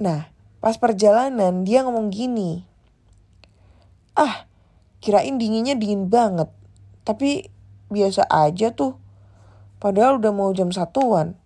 [0.00, 0.32] Nah,
[0.64, 2.64] pas perjalanan dia ngomong gini,
[4.16, 4.48] ah
[5.04, 6.48] kirain dinginnya dingin banget,
[7.06, 7.46] tapi
[7.88, 8.98] biasa aja tuh.
[9.78, 11.38] Padahal udah mau jam satuan.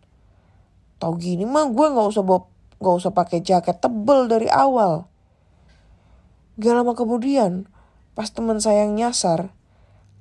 [0.96, 5.04] Tau gini mah gue gak usah bawa Gak usah pakai jaket tebel dari awal.
[6.56, 7.68] Gak lama kemudian,
[8.16, 9.52] pas teman saya yang nyasar,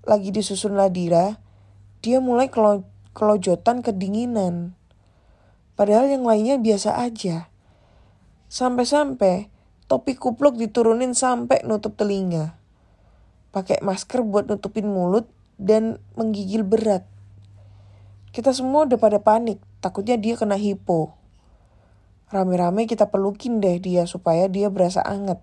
[0.03, 1.39] lagi disusun Ladira,
[2.03, 2.83] dia mulai kelo
[3.15, 4.75] kelojotan kedinginan.
[5.79, 7.47] Padahal yang lainnya biasa aja.
[8.51, 9.47] Sampai-sampai
[9.87, 12.58] topi kupluk diturunin sampai nutup telinga.
[13.49, 15.25] Pakai masker buat nutupin mulut
[15.57, 17.03] dan menggigil berat.
[18.29, 21.17] Kita semua udah pada panik, takutnya dia kena hipo.
[22.29, 25.41] Rame-rame kita pelukin deh dia supaya dia berasa anget.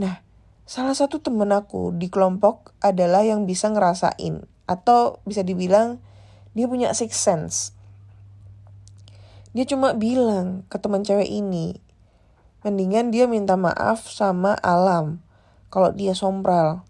[0.00, 0.24] Nah,
[0.64, 6.00] salah satu temen aku di kelompok adalah yang bisa ngerasain atau bisa dibilang
[6.56, 7.76] dia punya six sense.
[9.52, 11.84] Dia cuma bilang ke teman cewek ini,
[12.64, 15.20] mendingan dia minta maaf sama alam
[15.68, 16.84] kalau dia sompral.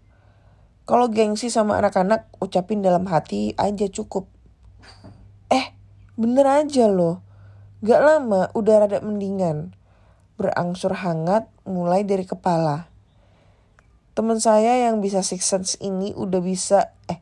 [0.89, 4.25] Kalau gengsi sama anak-anak ucapin dalam hati aja cukup.
[5.53, 5.71] Eh,
[6.17, 7.21] bener aja loh.
[7.85, 9.77] Gak lama udah rada mendingan.
[10.39, 12.89] Berangsur hangat mulai dari kepala.
[14.17, 17.21] Teman saya yang bisa six sense ini udah bisa eh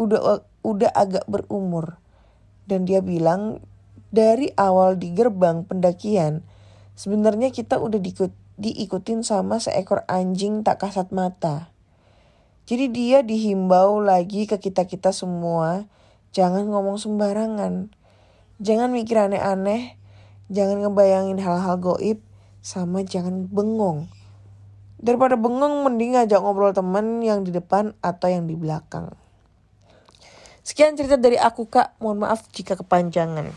[0.00, 2.00] udah udah agak berumur.
[2.64, 3.60] Dan dia bilang
[4.08, 6.44] dari awal di gerbang pendakian
[6.92, 8.00] sebenarnya kita udah
[8.60, 11.70] diikutin sama seekor anjing tak kasat mata.
[12.68, 15.90] Jadi dia dihimbau lagi ke kita-kita semua,
[16.30, 17.92] jangan ngomong sembarangan
[18.62, 19.98] Jangan mikir aneh-aneh,
[20.46, 22.22] jangan ngebayangin hal-hal goib,
[22.62, 24.06] sama jangan bengong.
[25.02, 29.10] Daripada bengong, mending ngajak ngobrol temen yang di depan atau yang di belakang.
[30.62, 33.50] Sekian cerita dari aku kak, mohon maaf jika kepanjangan.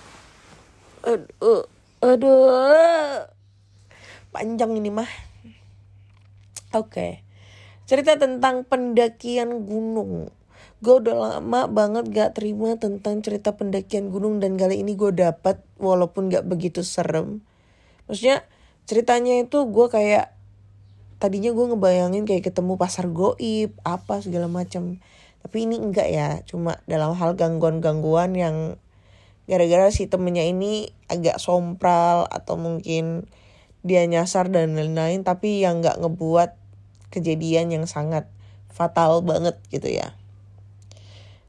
[1.05, 1.69] Aduh,
[2.01, 3.29] aduh,
[4.35, 5.07] panjang ini mah.
[6.75, 7.11] Oke, okay.
[7.87, 10.27] cerita tentang pendakian gunung
[10.83, 15.63] gue udah lama banget gak terima tentang cerita pendakian gunung dan kali ini gue dapat
[15.79, 17.41] walaupun gak begitu serem
[18.05, 18.43] maksudnya
[18.85, 20.35] ceritanya itu gue kayak
[21.17, 24.99] tadinya gue ngebayangin kayak ketemu pasar goib apa segala macam
[25.45, 28.81] Tapi ini enggak ya, cuma dalam hal gangguan-gangguan yang
[29.45, 33.29] gara-gara si temennya ini agak sompral atau mungkin
[33.85, 36.57] dia nyasar dan lain-lain tapi yang nggak ngebuat
[37.13, 38.25] kejadian yang sangat
[38.73, 40.17] fatal banget gitu ya.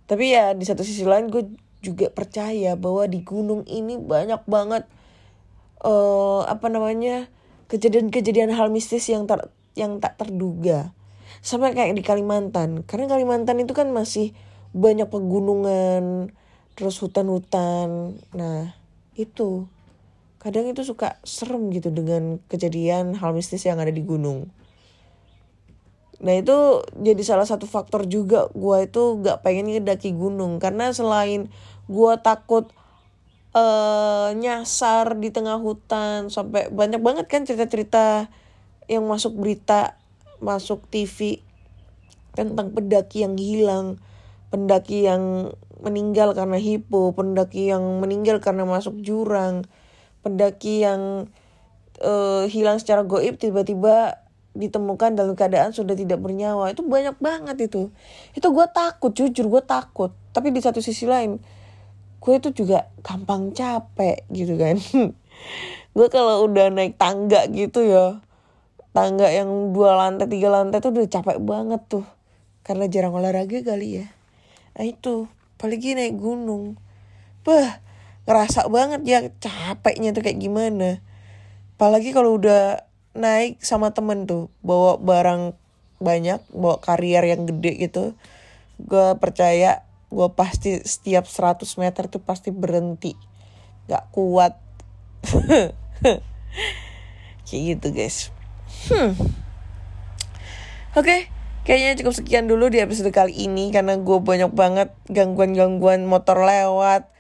[0.07, 1.49] Tapi ya di satu sisi lain gue
[1.83, 4.85] juga percaya bahwa di gunung ini banyak banget
[5.83, 7.27] uh, apa namanya
[7.67, 10.95] kejadian-kejadian hal mistis yang ter yang tak terduga.
[11.43, 12.87] Sampai kayak di Kalimantan.
[12.87, 14.37] Karena Kalimantan itu kan masih
[14.77, 16.31] banyak pegunungan
[16.79, 18.21] terus hutan-hutan.
[18.37, 18.77] Nah
[19.17, 19.67] itu
[20.47, 24.47] kadang itu suka serem gitu dengan kejadian hal mistis yang ada di gunung.
[26.23, 30.63] Nah itu jadi salah satu faktor juga gue itu gak pengen ngedaki gunung.
[30.63, 31.51] Karena selain
[31.91, 32.71] gue takut
[33.59, 38.31] uh, nyasar di tengah hutan sampai banyak banget kan cerita-cerita
[38.87, 39.99] yang masuk berita
[40.39, 41.43] masuk TV
[42.39, 43.99] tentang pendaki yang hilang
[44.51, 49.67] pendaki yang meninggal karena hipo, pendaki yang meninggal karena masuk jurang,
[50.27, 51.31] pendaki yang
[52.03, 56.73] uh, hilang secara goib tiba-tiba ditemukan dalam keadaan sudah tidak bernyawa.
[56.73, 57.93] Itu banyak banget itu.
[58.33, 60.11] Itu gue takut jujur gue takut.
[60.33, 61.39] Tapi di satu sisi lain
[62.17, 64.75] gue itu juga gampang capek gitu kan.
[65.97, 68.19] Gue kalau udah naik tangga gitu ya
[68.91, 72.03] tangga yang dua lantai tiga lantai tuh udah capek banget tuh.
[72.67, 74.07] Karena jarang olahraga kali ya.
[74.75, 76.75] Nah itu apalagi naik gunung.
[77.47, 77.79] Bah
[78.27, 80.99] ngerasa banget ya capeknya tuh kayak gimana
[81.79, 82.83] apalagi kalau udah
[83.17, 85.55] naik sama temen tuh bawa barang
[86.03, 88.13] banyak bawa karier yang gede gitu
[88.83, 93.17] gue percaya gue pasti setiap 100 meter tuh pasti berhenti
[93.89, 94.59] gak kuat
[97.47, 98.35] kayak gitu guys
[98.93, 99.15] hmm.
[100.99, 101.33] oke okay.
[101.67, 107.11] Kayaknya cukup sekian dulu di episode kali ini karena gue banyak banget gangguan-gangguan motor lewat,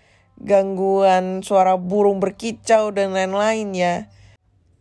[0.41, 3.95] gangguan suara burung berkicau dan lain-lain ya.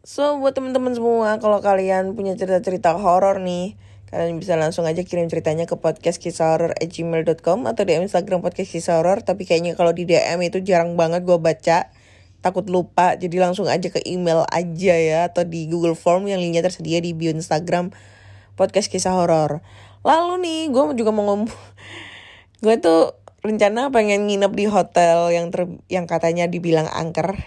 [0.05, 3.73] So buat temen-temen semua kalau kalian punya cerita-cerita horor nih,
[4.13, 9.01] kalian bisa langsung aja kirim ceritanya ke podcast kisah gmail.com atau di Instagram podcast kisah
[9.01, 9.25] horror.
[9.25, 11.89] Tapi kayaknya kalau di DM itu jarang banget gue baca
[12.45, 16.61] takut lupa jadi langsung aja ke email aja ya atau di Google Form yang linknya
[16.61, 17.89] tersedia di bio Instagram
[18.53, 19.65] podcast kisah horor.
[20.05, 21.49] Lalu nih, gue juga mau ngomong,
[22.63, 27.37] gue tuh rencana pengen nginep di hotel yang ter yang katanya dibilang angker.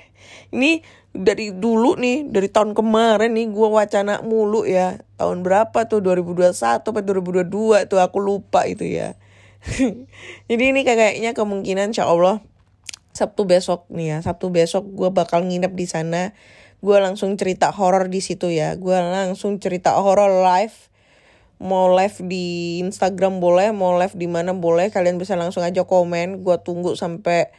[0.55, 0.81] Ini
[1.13, 5.03] dari dulu nih, dari tahun kemarin nih gue wacana mulu ya.
[5.19, 9.19] Tahun berapa tuh 2021 atau 2022 tuh aku lupa itu ya.
[10.49, 12.39] Jadi ini kayaknya kemungkinan insya Allah
[13.11, 14.19] Sabtu besok nih ya.
[14.23, 16.23] Sabtu besok gue bakal nginep di sana.
[16.79, 18.79] Gue langsung cerita horor di situ ya.
[18.79, 20.89] Gue langsung cerita horor live
[21.59, 26.47] mau live di Instagram boleh, mau live di mana boleh, kalian bisa langsung aja komen.
[26.47, 27.51] Gua tunggu sampai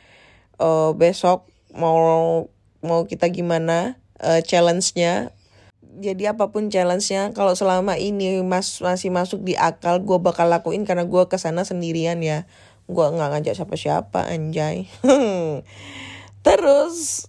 [0.59, 2.47] uh, besok mau
[2.79, 5.35] mau kita gimana uh, challenge-nya.
[5.99, 10.87] Jadi apa pun challenge-nya, kalau selama ini mas masih masuk di akal, gue bakal lakuin
[10.87, 12.47] karena gue ke sana sendirian ya.
[12.87, 14.87] Gue nggak ngajak siapa-siapa, anjay.
[16.45, 17.27] Terus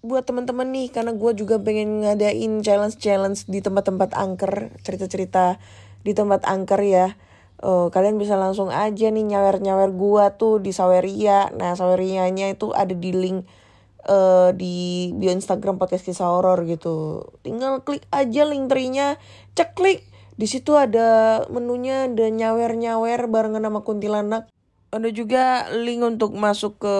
[0.00, 5.60] buat teman-teman nih, karena gue juga pengen ngadain challenge-challenge di tempat-tempat angker, cerita-cerita
[6.06, 7.18] di tempat angker ya.
[7.58, 11.50] Uh, kalian bisa langsung aja nih nyawer-nyawer gua tuh di Saweria.
[11.58, 13.42] Nah Sawerianya itu ada di link
[14.06, 17.26] uh, di bio Instagram podcast kisah horor gitu.
[17.42, 19.18] Tinggal klik aja link trinya
[19.58, 20.06] cek klik.
[20.36, 24.46] Di situ ada menunya ada nyawer-nyawer barengan sama kuntilanak.
[24.94, 26.94] Ada juga link untuk masuk ke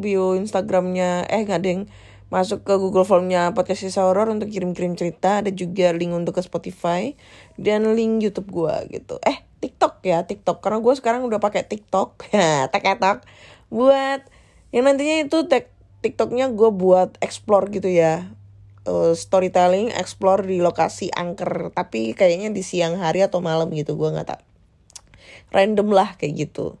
[0.00, 1.28] bio Instagramnya.
[1.28, 1.86] Eh nggak deng
[2.28, 6.42] masuk ke Google Formnya podcast kisah horor untuk kirim-kirim cerita ada juga link untuk ke
[6.44, 7.16] Spotify
[7.56, 9.16] dan link YouTube gue gitu.
[9.24, 10.60] Eh TikTok ya TikTok.
[10.60, 12.28] Karena gue sekarang udah pakai TikTok.
[12.72, 13.24] TikTok
[13.72, 14.20] buat
[14.72, 15.48] yang nantinya itu
[16.04, 18.28] TikToknya gue buat explore gitu ya.
[18.88, 21.72] Uh, storytelling explore di lokasi angker.
[21.72, 24.40] Tapi kayaknya di siang hari atau malam gitu gue nggak tak
[25.52, 26.76] random lah kayak gitu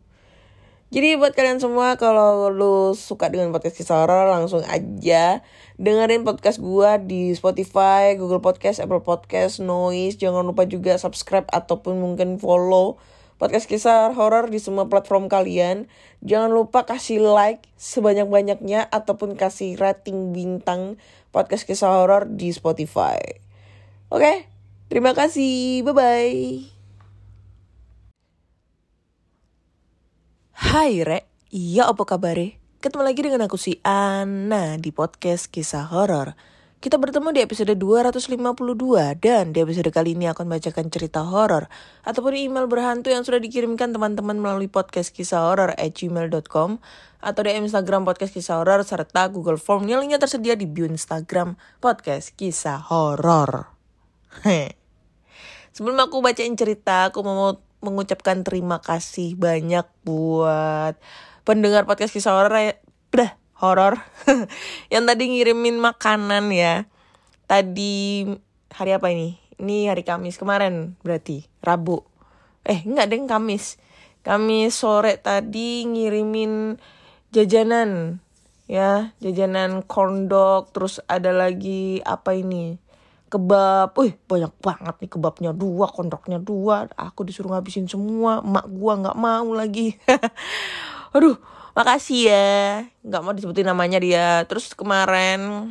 [0.88, 5.44] jadi buat kalian semua kalau lu suka dengan podcast kisah horor langsung aja
[5.76, 10.16] dengerin podcast gua di Spotify, Google Podcast, Apple Podcast, Noise.
[10.16, 12.96] Jangan lupa juga subscribe ataupun mungkin follow
[13.38, 15.86] podcast kisah horor di semua platform kalian.
[16.26, 20.98] Jangan lupa kasih like sebanyak-banyaknya ataupun kasih rating bintang
[21.30, 23.20] podcast kisah horor di Spotify.
[24.10, 24.50] Oke,
[24.90, 25.86] terima kasih.
[25.86, 26.77] Bye bye.
[30.68, 32.36] Hai Re, iya apa kabar?
[32.84, 36.36] Ketemu lagi dengan aku si Ana di podcast kisah horor.
[36.76, 38.36] Kita bertemu di episode 252
[39.16, 41.72] dan di episode kali ini akan bacakan cerita horor
[42.04, 46.84] ataupun email berhantu yang sudah dikirimkan teman-teman melalui podcast kisah horor at gmail.com
[47.24, 51.56] atau di Instagram podcast kisah horor serta Google Form yang linknya tersedia di bio Instagram
[51.80, 53.72] podcast kisah horor.
[55.72, 60.98] Sebelum aku bacain cerita, aku mau mengucapkan terima kasih banyak buat
[61.46, 62.74] pendengar podcast kisah horor ya.
[63.14, 64.02] Dah, horor.
[64.92, 66.90] Yang tadi ngirimin makanan ya.
[67.48, 68.26] Tadi
[68.74, 69.38] hari apa ini?
[69.58, 71.46] Ini hari Kamis kemarin berarti.
[71.62, 72.04] Rabu.
[72.66, 73.80] Eh enggak deng Kamis.
[74.26, 76.76] Kamis sore tadi ngirimin
[77.30, 78.20] jajanan
[78.66, 79.14] ya.
[79.22, 82.87] Jajanan corn dog terus ada lagi apa ini
[83.28, 85.50] kebab, wih banyak banget nih kebabnya.
[85.52, 89.94] Dua, kondoknya dua, aku disuruh ngabisin semua, emak gua nggak mau lagi,
[91.16, 91.36] aduh
[91.78, 92.50] makasih ya.
[93.06, 94.42] Nggak mau disebutin namanya dia.
[94.50, 95.70] Terus kemarin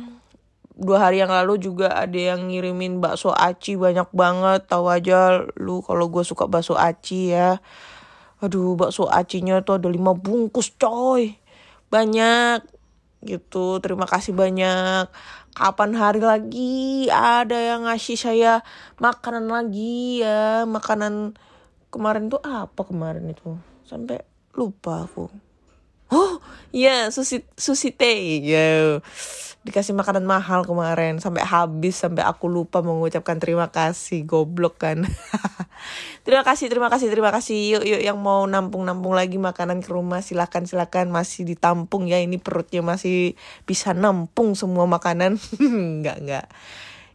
[0.78, 4.64] dua hari yang lalu juga ada yang ngirimin bakso aci banyak banget.
[4.70, 7.60] Tahu aja lu kalau gue suka bakso aci ya.
[8.40, 11.36] Aduh bakso acinya tuh ada lima bungkus coy.
[11.92, 12.64] Banyak.
[13.18, 15.10] Gitu terima kasih banyak
[15.58, 18.62] kapan hari lagi ada yang ngasih saya
[19.02, 20.62] makanan lagi ya?
[20.62, 21.34] Makanan
[21.90, 23.58] kemarin tuh apa kemarin itu?
[23.82, 24.22] Sampai
[24.54, 25.26] lupa aku.
[26.14, 26.38] Oh
[26.70, 29.02] iya sushi sushi teh ya
[29.68, 31.20] dikasih makanan mahal kemarin.
[31.20, 34.24] Sampai habis sampai aku lupa mengucapkan terima kasih.
[34.24, 35.04] Goblok kan.
[36.26, 37.78] Terima kasih terima kasih terima kasih.
[37.78, 41.08] Yuk yuk yang mau nampung nampung lagi makanan ke rumah silakan silakan.
[41.08, 45.40] Masih ditampung ya ini perutnya masih bisa nampung semua makanan.
[46.02, 46.46] Nggak nggak.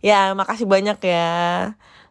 [0.01, 1.30] Ya makasih banyak ya.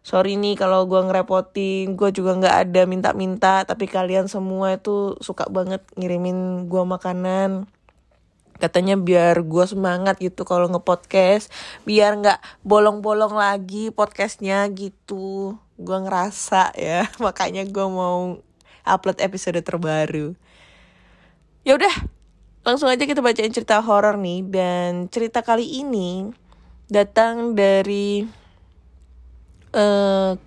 [0.07, 1.99] Sorry nih kalau gue ngerepotin.
[1.99, 7.67] Gue juga nggak ada minta-minta tapi kalian semua itu suka banget ngirimin gue makanan
[8.63, 11.51] katanya biar gue semangat gitu kalau ngepodcast
[11.83, 15.59] biar nggak bolong-bolong lagi podcastnya gitu.
[15.75, 18.39] Gue ngerasa ya makanya gue mau
[18.87, 20.39] upload episode terbaru.
[21.67, 21.91] Ya udah
[22.63, 26.31] langsung aja kita bacain cerita horor nih dan cerita kali ini
[26.87, 28.23] datang dari
[29.75, 30.39] uh,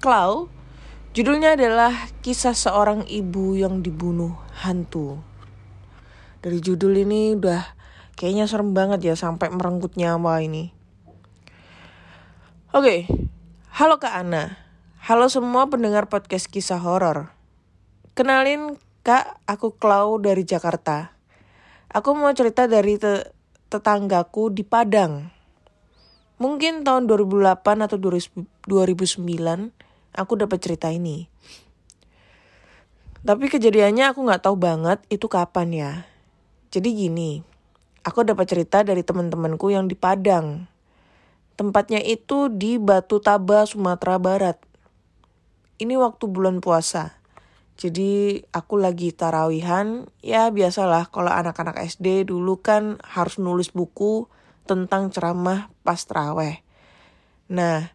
[1.12, 1.92] judulnya adalah
[2.24, 5.20] kisah seorang ibu yang dibunuh hantu.
[6.40, 7.76] Dari judul ini udah
[8.16, 10.72] kayaknya serem banget ya sampai merenggut nyawa ini
[12.72, 13.00] oke okay.
[13.76, 14.58] halo Kak Ana
[15.04, 17.32] halo semua pendengar podcast kisah horor
[18.18, 21.14] kenalin Kak aku Clau dari Jakarta
[21.94, 23.32] aku mau cerita dari te
[23.70, 25.36] tetanggaku di Padang
[26.36, 28.44] Mungkin tahun 2008 atau 2009
[30.20, 31.32] aku dapat cerita ini.
[33.24, 35.92] Tapi kejadiannya aku nggak tahu banget itu kapan ya.
[36.76, 37.40] Jadi gini,
[38.06, 40.70] aku dapat cerita dari teman-temanku yang di Padang.
[41.58, 44.62] Tempatnya itu di Batu Taba, Sumatera Barat.
[45.82, 47.18] Ini waktu bulan puasa.
[47.76, 54.32] Jadi aku lagi tarawihan, ya biasalah kalau anak-anak SD dulu kan harus nulis buku
[54.64, 56.64] tentang ceramah pas teraweh.
[57.52, 57.92] Nah,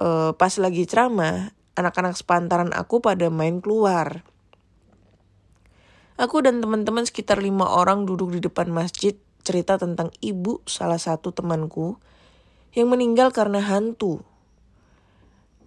[0.00, 4.24] uh, pas lagi ceramah, anak-anak sepantaran aku pada main keluar.
[6.16, 9.12] Aku dan teman-teman sekitar lima orang duduk di depan masjid
[9.44, 12.00] cerita tentang ibu salah satu temanku
[12.72, 14.24] yang meninggal karena hantu.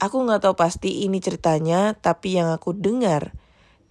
[0.02, 3.38] Aku nggak tahu pasti ini ceritanya, tapi yang aku dengar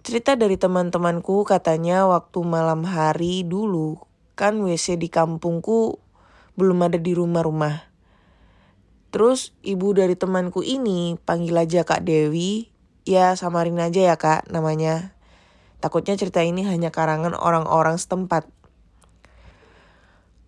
[0.03, 4.03] cerita dari teman-temanku katanya waktu malam hari dulu
[4.35, 5.99] kan WC di kampungku
[6.59, 7.87] belum ada di rumah-rumah.
[9.15, 12.67] Terus ibu dari temanku ini panggil aja Kak Dewi,
[13.07, 15.18] ya samarin aja ya Kak namanya.
[15.79, 18.47] Takutnya cerita ini hanya karangan orang-orang setempat.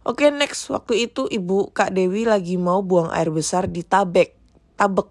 [0.02, 4.34] Oke next, waktu itu ibu Kak Dewi lagi mau buang air besar di tabek.
[4.76, 5.08] Tabek,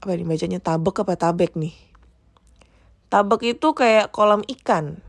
[0.00, 1.74] apa ini bacanya tabek apa tabek nih?
[3.10, 5.02] Tabek itu kayak kolam ikan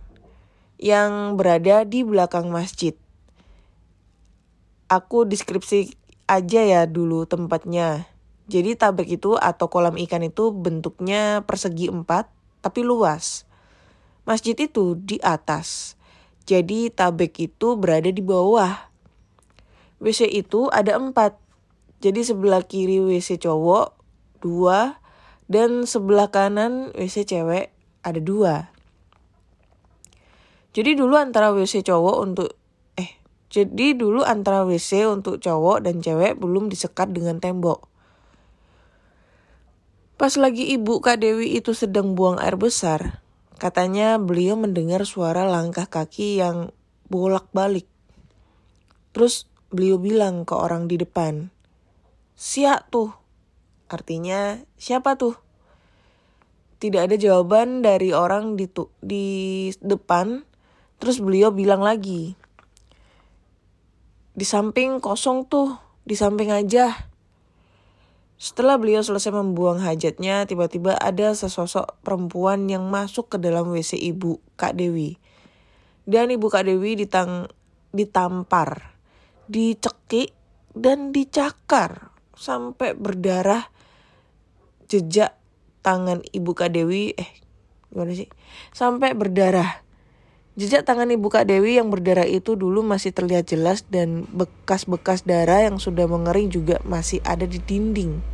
[0.82, 2.98] yang berada di belakang masjid.
[4.90, 5.94] Aku deskripsi
[6.26, 8.10] aja ya dulu tempatnya.
[8.50, 12.26] Jadi tabek itu atau kolam ikan itu bentuknya persegi empat
[12.66, 13.46] tapi luas.
[14.32, 16.00] Masjid itu di atas.
[16.48, 18.88] Jadi tabek itu berada di bawah.
[20.00, 21.36] WC itu ada empat.
[22.00, 23.92] Jadi sebelah kiri WC cowok
[24.40, 25.04] dua
[25.52, 27.76] dan sebelah kanan WC cewek
[28.08, 28.72] ada dua.
[30.72, 32.56] Jadi dulu antara WC cowok untuk
[32.96, 33.20] eh
[33.52, 37.92] jadi dulu antara WC untuk cowok dan cewek belum disekat dengan tembok.
[40.18, 43.21] Pas lagi ibu Kak Dewi itu sedang buang air besar,
[43.62, 46.74] katanya beliau mendengar suara langkah kaki yang
[47.14, 47.86] bolak-balik.
[49.14, 51.54] Terus beliau bilang ke orang di depan,
[52.34, 53.14] siap tuh.
[53.86, 55.38] Artinya siapa tuh?
[56.82, 60.42] Tidak ada jawaban dari orang di, tu di depan.
[60.98, 62.34] Terus beliau bilang lagi,
[64.32, 67.11] di samping kosong tuh, di samping aja.
[68.42, 74.42] Setelah beliau selesai membuang hajatnya, tiba-tiba ada sesosok perempuan yang masuk ke dalam WC ibu
[74.58, 75.22] Kak Dewi.
[76.10, 77.54] Dan ibu Kak Dewi ditang
[77.94, 78.98] ditampar
[79.46, 80.34] dicekik
[80.74, 83.70] dan dicakar sampai berdarah
[84.90, 85.38] jejak
[85.86, 87.30] tangan ibu Kak Dewi eh
[87.94, 88.26] gimana sih?
[88.74, 89.86] Sampai berdarah.
[90.58, 95.62] Jejak tangan ibu Kak Dewi yang berdarah itu dulu masih terlihat jelas dan bekas-bekas darah
[95.62, 98.31] yang sudah mengering juga masih ada di dinding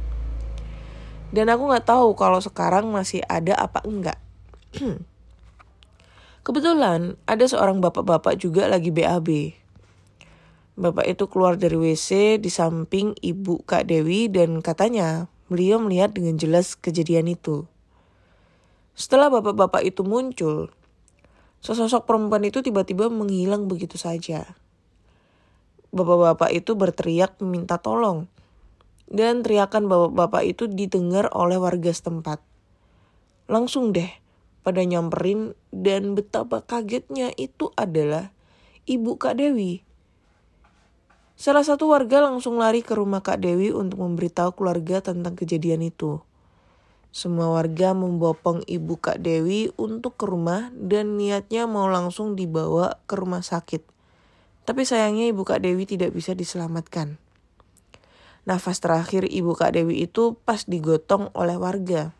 [1.31, 4.19] dan aku nggak tahu kalau sekarang masih ada apa enggak
[6.45, 9.57] kebetulan ada seorang bapak-bapak juga lagi BAB
[10.77, 16.37] Bapak itu keluar dari WC di samping ibu Kak Dewi dan katanya beliau melihat dengan
[16.37, 17.65] jelas kejadian itu.
[18.93, 20.69] Setelah bapak-bapak itu muncul,
[21.65, 24.53] sesosok perempuan itu tiba-tiba menghilang begitu saja.
[25.89, 28.29] Bapak-bapak itu berteriak meminta tolong.
[29.07, 32.43] Dan teriakan bapak-bapak itu didengar oleh warga setempat.
[33.47, 34.11] Langsung deh
[34.67, 38.35] pada nyamperin dan betapa kagetnya itu adalah
[38.83, 39.87] ibu Kak Dewi
[41.37, 46.17] Salah satu warga langsung lari ke rumah Kak Dewi untuk memberitahu keluarga tentang kejadian itu.
[47.13, 53.13] Semua warga membopong ibu Kak Dewi untuk ke rumah dan niatnya mau langsung dibawa ke
[53.21, 53.85] rumah sakit.
[54.65, 57.21] Tapi sayangnya ibu Kak Dewi tidak bisa diselamatkan.
[58.47, 62.15] Nafas terakhir ibu Kak Dewi itu pas digotong oleh warga.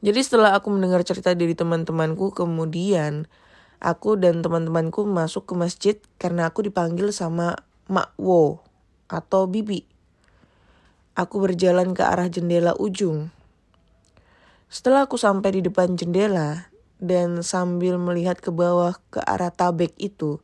[0.00, 3.28] Jadi setelah aku mendengar cerita dari teman-temanku kemudian
[3.76, 7.60] aku dan teman-temanku masuk ke masjid karena aku dipanggil sama
[7.92, 8.64] Mak Wo
[9.12, 9.84] atau Bibi.
[11.12, 13.28] Aku berjalan ke arah jendela ujung.
[14.72, 20.40] Setelah aku sampai di depan jendela dan sambil melihat ke bawah ke arah tabek itu,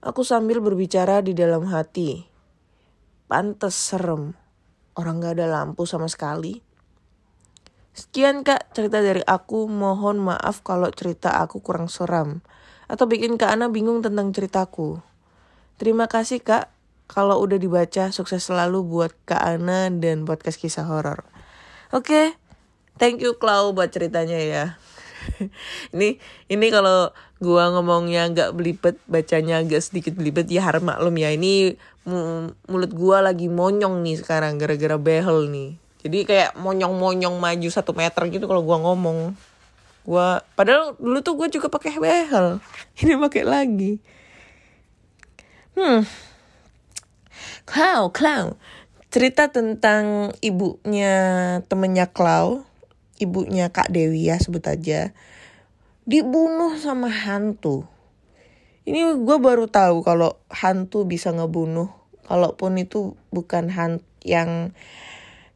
[0.00, 2.35] aku sambil berbicara di dalam hati.
[3.26, 4.38] Pantes serem,
[4.94, 6.62] orang gak ada lampu sama sekali.
[7.96, 12.44] Sekian kak cerita dari aku, mohon maaf kalau cerita aku kurang seram.
[12.86, 15.02] Atau bikin kak Ana bingung tentang ceritaku.
[15.80, 16.70] Terima kasih kak,
[17.10, 21.26] kalau udah dibaca sukses selalu buat kak Ana dan podcast kisah horor.
[21.90, 22.26] Oke, okay.
[23.00, 24.64] thank you Klau buat ceritanya ya.
[25.94, 27.10] ini ini kalau
[27.42, 31.32] gua ngomongnya agak belibet, bacanya agak sedikit belibet ya harap maklum ya.
[31.34, 35.74] Ini mulut gua lagi monyong nih sekarang gara-gara behel nih.
[36.06, 39.34] Jadi kayak monyong-monyong maju satu meter gitu kalau gua ngomong.
[40.06, 42.62] Gua padahal dulu tuh gue juga pakai behel.
[43.02, 43.98] Ini pakai lagi.
[45.74, 46.06] Hmm.
[47.66, 48.54] Clow, Clow.
[49.10, 51.14] Cerita tentang ibunya
[51.66, 52.62] temennya Clow,
[53.18, 55.10] ibunya Kak Dewi ya sebut aja,
[56.06, 57.82] dibunuh sama hantu.
[58.86, 61.90] Ini gue baru tahu kalau hantu bisa ngebunuh,
[62.30, 64.70] kalaupun itu bukan hantu yang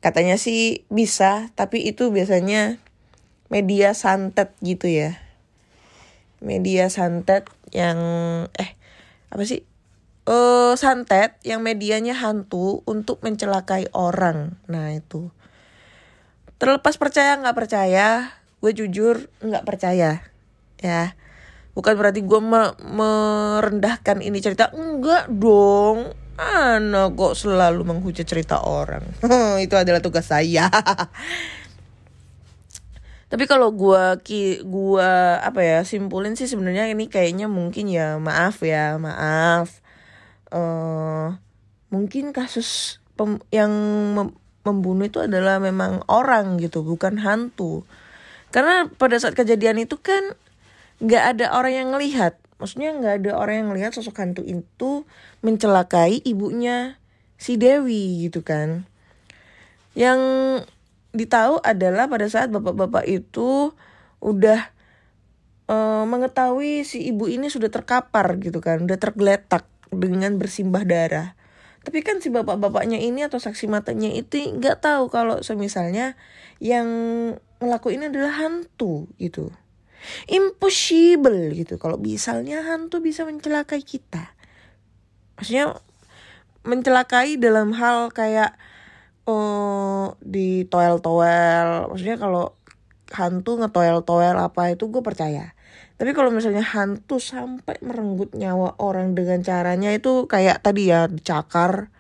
[0.00, 2.80] Katanya sih bisa, tapi itu biasanya
[3.52, 5.20] media santet gitu ya.
[6.40, 8.00] Media santet yang
[8.56, 8.80] eh
[9.28, 9.68] apa sih?
[10.24, 14.56] Uh, santet yang medianya hantu untuk mencelakai orang.
[14.72, 15.28] Nah, itu.
[16.56, 20.24] Terlepas percaya nggak percaya, gue jujur nggak percaya.
[20.80, 21.12] Ya.
[21.80, 24.68] Bukan berarti gue me merendahkan ini cerita.
[24.76, 29.04] Enggak dong Ana kok selalu menghujat cerita orang.
[29.64, 30.72] itu adalah tugas saya.
[33.30, 38.64] Tapi kalau gua ki gua apa ya simpulin sih sebenarnya ini kayaknya mungkin ya maaf
[38.64, 39.84] ya maaf.
[40.50, 41.38] Uh,
[41.92, 43.70] mungkin kasus pem yang
[44.16, 47.84] mem membunuh itu adalah memang orang gitu bukan hantu.
[48.50, 50.34] Karena pada saat kejadian itu kan
[51.00, 52.36] nggak ada orang yang ngelihat.
[52.60, 55.08] Maksudnya nggak ada orang yang melihat sosok hantu itu
[55.40, 57.00] mencelakai ibunya
[57.40, 58.84] si Dewi gitu kan.
[59.96, 60.20] Yang
[61.16, 63.72] ditahu adalah pada saat bapak-bapak itu
[64.20, 64.70] udah
[65.72, 71.34] uh, mengetahui si ibu ini sudah terkapar gitu kan udah tergeletak dengan bersimbah darah.
[71.80, 76.12] Tapi kan si bapak-bapaknya ini atau saksi matanya itu nggak tahu kalau semisalnya
[76.60, 76.86] yang
[77.64, 79.48] ngelakuin adalah hantu gitu
[80.28, 81.76] impossible gitu.
[81.76, 84.32] Kalau misalnya hantu bisa mencelakai kita.
[85.38, 85.76] Maksudnya
[86.64, 88.56] mencelakai dalam hal kayak
[89.24, 92.52] oh di toel toel maksudnya kalau
[93.10, 95.52] hantu ngetoel toel apa itu gue percaya.
[96.00, 101.92] Tapi kalau misalnya hantu sampai merenggut nyawa orang dengan caranya itu kayak tadi ya dicakar,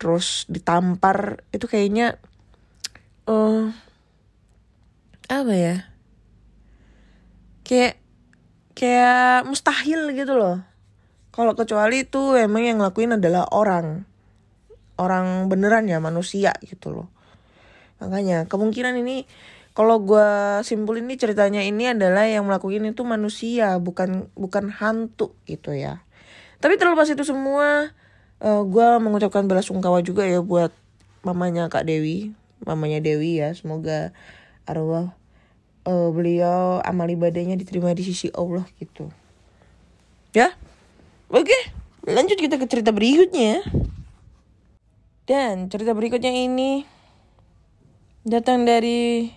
[0.00, 2.16] terus ditampar, itu kayaknya
[3.28, 3.68] uh,
[5.28, 5.91] apa ya?
[7.62, 7.98] Kayak
[8.74, 10.62] kayak mustahil gitu loh.
[11.32, 14.04] Kalau kecuali itu emang yang ngelakuin adalah orang.
[15.00, 17.08] Orang beneran ya manusia gitu loh.
[18.02, 19.24] Makanya kemungkinan ini
[19.72, 20.28] kalau gue
[20.68, 26.04] simpulin ini ceritanya ini adalah yang melakukan itu manusia bukan bukan hantu gitu ya
[26.60, 27.90] tapi terlepas itu semua
[28.44, 30.70] uh, eh, gue mengucapkan bela sungkawa juga ya buat
[31.24, 34.12] mamanya kak Dewi mamanya Dewi ya semoga
[34.68, 35.16] arwah
[35.86, 39.10] uh, beliau amal ibadahnya diterima di sisi Allah gitu
[40.34, 40.54] ya
[41.30, 41.56] oke
[42.06, 43.62] lanjut kita ke cerita berikutnya
[45.26, 46.82] dan cerita berikutnya ini
[48.26, 49.30] datang dari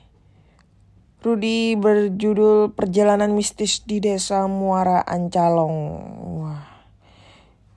[1.25, 5.77] Rudi berjudul Perjalanan Mistis di Desa Muara Ancalong.
[6.37, 6.69] Wah.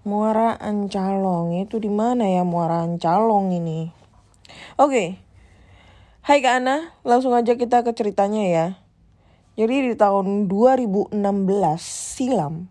[0.05, 3.89] Muara Ancalong itu di mana ya Muara Ancalong ini?
[4.77, 4.93] Oke.
[4.93, 5.09] Okay.
[6.29, 8.67] Hai Kak Ana, langsung aja kita ke ceritanya ya.
[9.57, 11.17] Jadi di tahun 2016
[11.81, 12.69] silam,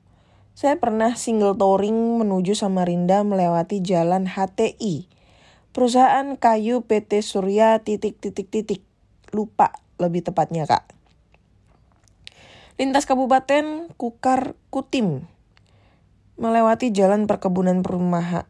[0.54, 5.10] saya pernah single touring menuju Samarinda melewati jalan HTI.
[5.74, 8.86] Perusahaan kayu PT Surya titik titik titik.
[9.34, 10.94] Lupa lebih tepatnya kak.
[12.78, 15.26] Lintas Kabupaten Kukar Kutim
[16.38, 18.46] melewati jalan perkebunan perumahan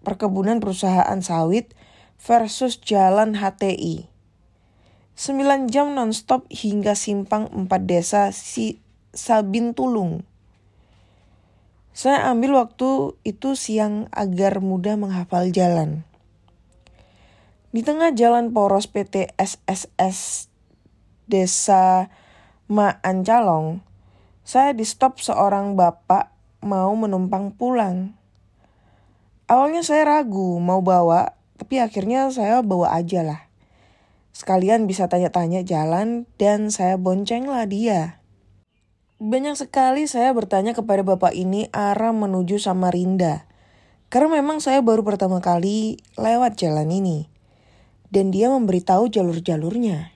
[0.00, 1.76] perkebunan perusahaan sawit
[2.16, 4.15] versus jalan HTI.
[5.16, 8.84] 9 jam nonstop hingga simpang 4 desa si
[9.16, 10.28] Sabintulung.
[11.96, 16.04] Saya ambil waktu itu siang agar mudah menghafal jalan.
[17.72, 20.52] Di tengah jalan poros PT SSS
[21.24, 22.12] desa
[22.68, 23.80] Maancalong,
[24.44, 26.28] saya di stop seorang bapak
[26.60, 28.12] mau menumpang pulang.
[29.48, 33.45] Awalnya saya ragu mau bawa, tapi akhirnya saya bawa aja lah.
[34.36, 38.20] Sekalian bisa tanya-tanya jalan dan saya boncenglah dia.
[39.16, 43.48] Banyak sekali saya bertanya kepada bapak ini arah menuju Samarinda.
[44.12, 47.32] Karena memang saya baru pertama kali lewat jalan ini.
[48.12, 50.12] Dan dia memberitahu jalur-jalurnya.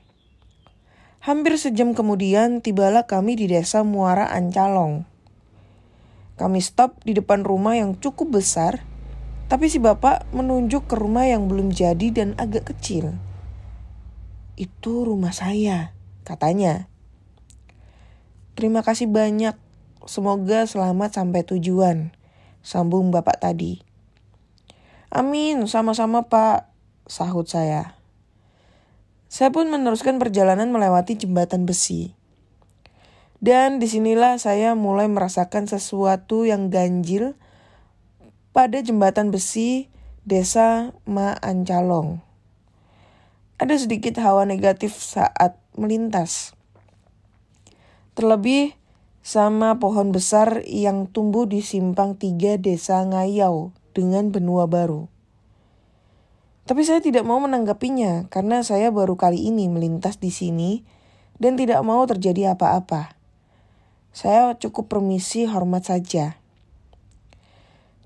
[1.25, 5.09] Hampir sejam kemudian tibalah kami di desa Muara Ancalong.
[6.37, 8.85] Kami stop di depan rumah yang cukup besar,
[9.49, 13.16] tapi si bapak menunjuk ke rumah yang belum jadi dan agak kecil.
[14.61, 15.97] Itu rumah saya,
[16.29, 16.93] katanya.
[18.53, 19.57] Terima kasih banyak,
[20.05, 22.13] semoga selamat sampai tujuan,
[22.61, 23.81] sambung bapak tadi.
[25.09, 26.69] Amin, sama-sama pak,
[27.09, 27.97] sahut saya.
[29.33, 32.13] Saya pun meneruskan perjalanan melewati jembatan besi.
[33.41, 37.33] Dan di sinilah saya mulai merasakan sesuatu yang ganjil
[38.53, 39.89] pada jembatan besi
[40.29, 42.30] desa Ma Ancalong.
[43.61, 46.57] Ada sedikit hawa negatif saat melintas.
[48.17, 48.73] Terlebih
[49.21, 55.13] sama pohon besar yang tumbuh di simpang tiga desa Ngayau dengan benua baru.
[56.65, 60.81] Tapi saya tidak mau menanggapinya karena saya baru kali ini melintas di sini
[61.37, 63.13] dan tidak mau terjadi apa-apa.
[64.17, 66.39] Saya cukup permisi hormat saja.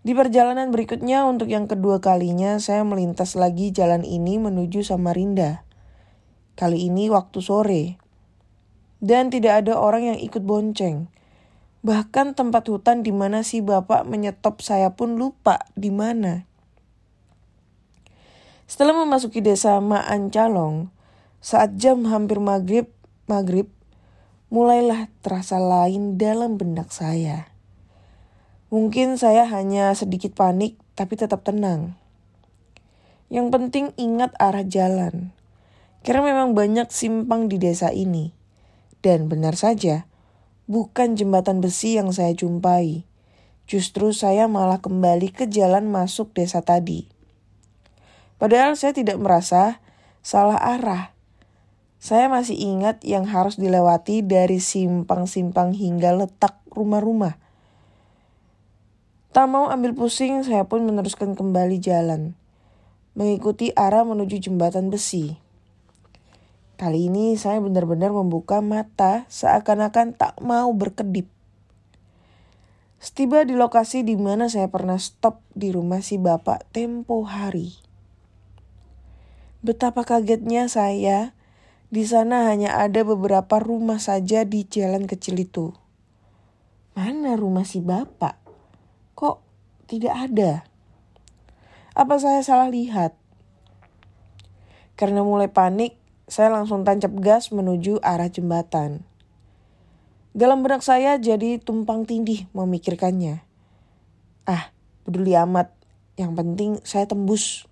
[0.05, 5.65] Di perjalanan berikutnya untuk yang kedua kalinya saya melintas lagi jalan ini menuju Samarinda.
[6.61, 7.97] Kali ini waktu sore.
[9.01, 11.09] Dan tidak ada orang yang ikut bonceng.
[11.81, 16.45] Bahkan tempat hutan di mana si bapak menyetop saya pun lupa di mana.
[18.69, 20.93] Setelah memasuki desa Maancalong,
[21.41, 22.93] saat jam hampir maghrib,
[23.25, 23.73] maghrib,
[24.53, 27.54] mulailah terasa lain dalam benak saya.
[28.75, 31.95] Mungkin saya hanya sedikit panik, tapi tetap tenang.
[33.31, 35.31] Yang penting ingat arah jalan,
[36.03, 38.35] karena memang banyak simpang di desa ini.
[38.99, 40.11] Dan benar saja,
[40.67, 43.07] bukan jembatan besi yang saya jumpai.
[43.71, 47.07] Justru saya malah kembali ke jalan masuk desa tadi.
[48.43, 49.79] Padahal saya tidak merasa
[50.19, 51.15] salah arah.
[52.03, 57.44] Saya masih ingat yang harus dilewati dari simpang-simpang hingga letak rumah-rumah.
[59.35, 62.39] Tak mau ambil pusing, saya pun meneruskan kembali jalan.
[63.19, 65.35] Mengikuti arah menuju jembatan besi.
[66.79, 71.27] Kali ini saya benar-benar membuka mata seakan-akan tak mau berkedip.
[73.03, 77.75] Setiba di lokasi di mana saya pernah stop di rumah si bapak tempo hari.
[79.67, 81.35] Betapa kagetnya saya,
[81.91, 85.75] di sana hanya ada beberapa rumah saja di jalan kecil itu.
[86.95, 88.44] Mana rumah si bapak?
[89.95, 90.67] Tidak ada?
[91.95, 93.15] Apa saya salah lihat?
[94.99, 95.95] Karena mulai panik,
[96.27, 99.07] saya langsung tancap gas menuju arah jembatan.
[100.35, 103.47] Dalam benak saya jadi tumpang tindih memikirkannya.
[104.51, 104.75] Ah,
[105.07, 105.71] peduli amat.
[106.19, 107.71] Yang penting saya tembus.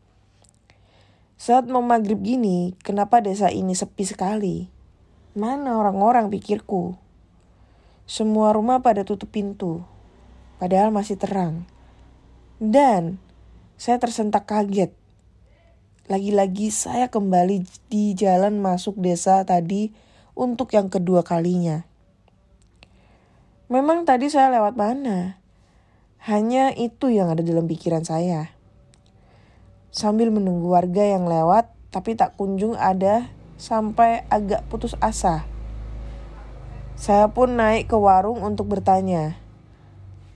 [1.34, 4.70] Saat mau maghrib gini, kenapa desa ini sepi sekali?
[5.34, 6.94] Mana orang-orang pikirku?
[8.06, 9.82] Semua rumah pada tutup pintu,
[10.62, 11.66] padahal masih terang.
[12.62, 13.18] Dan
[13.74, 14.94] saya tersentak kaget.
[16.06, 19.90] Lagi-lagi saya kembali di jalan masuk desa tadi
[20.38, 21.82] untuk yang kedua kalinya.
[23.66, 25.42] Memang tadi saya lewat mana?
[26.22, 28.54] Hanya itu yang ada dalam pikiran saya.
[29.90, 33.26] Sambil menunggu warga yang lewat, tapi tak kunjung ada
[33.58, 35.50] sampai agak putus asa.
[36.94, 39.41] Saya pun naik ke warung untuk bertanya.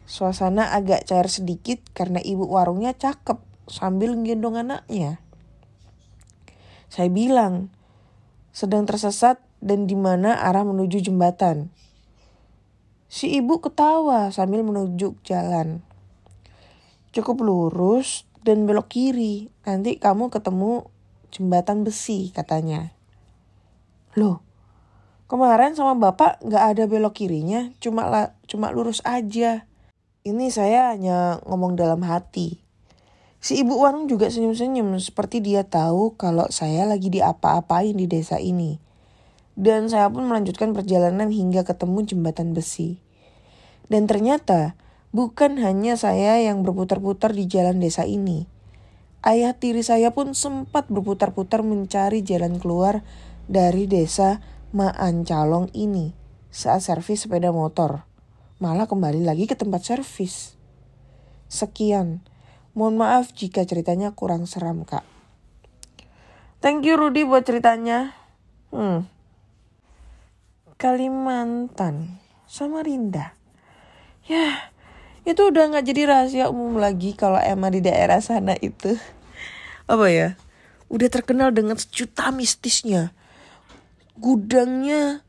[0.06, 5.18] Suasana agak cair sedikit karena ibu warungnya cakep sambil gendong anaknya.
[6.86, 7.74] Saya bilang,
[8.54, 11.74] sedang tersesat dan di mana arah menuju jembatan.
[13.10, 15.82] Si ibu ketawa sambil menuju jalan.
[17.10, 20.86] Cukup lurus dan belok kiri, nanti kamu ketemu
[21.34, 22.94] jembatan besi katanya.
[24.14, 24.46] Loh,
[25.26, 29.66] Kemarin sama bapak nggak ada belok kirinya, cuma la, cuma lurus aja.
[30.26, 32.58] Ini saya hanya ngomong dalam hati.
[33.38, 38.82] Si ibu warung juga senyum-senyum seperti dia tahu kalau saya lagi diapa-apain di desa ini.
[39.54, 42.98] Dan saya pun melanjutkan perjalanan hingga ketemu jembatan besi.
[43.86, 44.74] Dan ternyata
[45.14, 48.50] bukan hanya saya yang berputar-putar di jalan desa ini.
[49.22, 53.06] Ayah tiri saya pun sempat berputar-putar mencari jalan keluar
[53.46, 54.42] dari desa
[54.74, 56.18] Maan Calong ini
[56.50, 58.05] saat servis sepeda motor.
[58.56, 60.56] Malah kembali lagi ke tempat servis.
[61.52, 62.24] Sekian.
[62.72, 65.04] Mohon maaf jika ceritanya kurang seram, Kak.
[66.64, 68.16] Thank you Rudy buat ceritanya.
[68.72, 69.08] Hmm.
[70.80, 73.36] Kalimantan, Samarinda.
[74.24, 74.72] Ya,
[75.28, 78.96] itu udah nggak jadi rahasia umum lagi kalau emang di daerah sana itu.
[79.84, 80.28] Apa ya?
[80.88, 83.12] Udah terkenal dengan sejuta mistisnya
[84.16, 85.20] gudangnya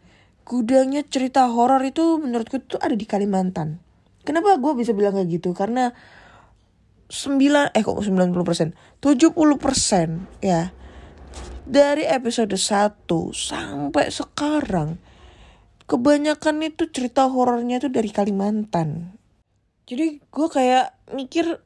[0.48, 3.84] gudangnya cerita horor itu menurutku tuh ada di Kalimantan.
[4.24, 5.52] Kenapa gue bisa bilang kayak gitu?
[5.52, 5.92] Karena
[7.12, 8.72] 9 eh kok 90 persen?
[9.04, 10.72] 70 persen ya
[11.68, 14.96] dari episode 1 sampai sekarang
[15.84, 19.20] kebanyakan itu cerita horornya itu dari Kalimantan.
[19.88, 21.60] Jadi gue kayak mikir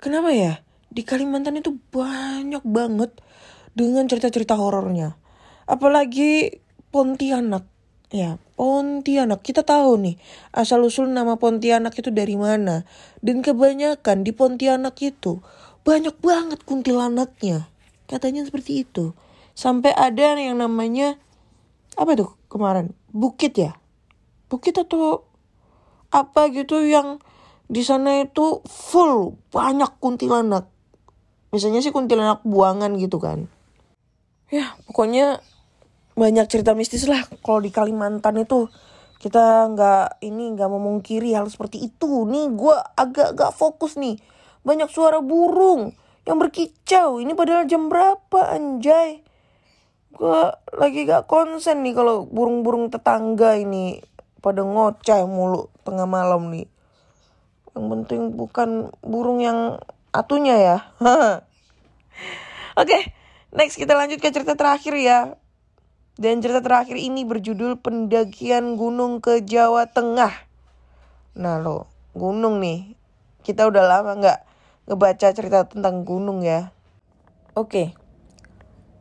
[0.00, 0.64] kenapa ya?
[0.88, 3.12] Di Kalimantan itu banyak banget
[3.76, 5.20] dengan cerita-cerita horornya.
[5.68, 7.79] Apalagi Pontianak
[8.10, 9.40] ya Pontianak.
[9.40, 10.16] Kita tahu nih
[10.52, 12.84] asal usul nama Pontianak itu dari mana?
[13.24, 15.40] Dan kebanyakan di Pontianak itu
[15.86, 17.70] banyak banget kuntilanaknya.
[18.10, 19.16] Katanya seperti itu.
[19.56, 21.16] Sampai ada yang namanya
[21.96, 22.92] apa tuh kemarin?
[23.10, 23.78] Bukit ya?
[24.50, 25.24] Bukit atau
[26.10, 27.22] apa gitu yang
[27.70, 30.66] di sana itu full banyak kuntilanak.
[31.54, 33.46] Biasanya sih kuntilanak buangan gitu kan.
[34.50, 35.38] Ya pokoknya
[36.18, 37.22] banyak cerita mistis lah.
[37.42, 38.66] Kalau di Kalimantan itu
[39.20, 42.24] kita nggak ini nggak memungkiri hal seperti itu.
[42.26, 44.16] Nih gue agak gak fokus nih.
[44.64, 45.92] Banyak suara burung
[46.24, 47.20] yang berkicau.
[47.20, 49.20] Ini padahal jam berapa anjay?
[50.10, 50.42] Gue
[50.76, 54.00] lagi gak konsen nih kalau burung-burung tetangga ini
[54.40, 56.66] pada ngoceh mulu tengah malam nih.
[57.76, 59.78] Yang penting bukan burung yang
[60.10, 60.78] atunya ya.
[62.80, 63.02] Oke okay,
[63.52, 65.36] next kita lanjut ke cerita terakhir ya
[66.20, 70.44] dan cerita terakhir ini berjudul Pendakian Gunung ke Jawa Tengah.
[71.40, 72.92] Nah lo, gunung nih.
[73.40, 74.38] Kita udah lama nggak
[74.84, 76.76] ngebaca cerita tentang gunung ya.
[77.56, 77.96] Oke,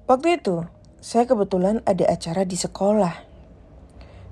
[0.07, 0.63] waktu itu
[1.03, 3.27] saya kebetulan ada acara di sekolah.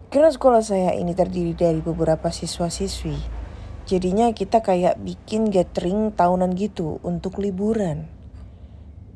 [0.07, 3.19] Karena sekolah saya ini terdiri dari beberapa siswa-siswi.
[3.83, 8.07] Jadinya kita kayak bikin gathering tahunan gitu untuk liburan.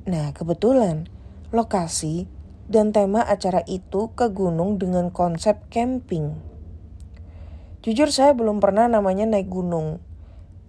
[0.03, 1.07] Nah kebetulan
[1.55, 2.27] lokasi
[2.67, 6.37] dan tema acara itu ke gunung dengan konsep camping.
[7.81, 9.97] Jujur saya belum pernah namanya naik gunung.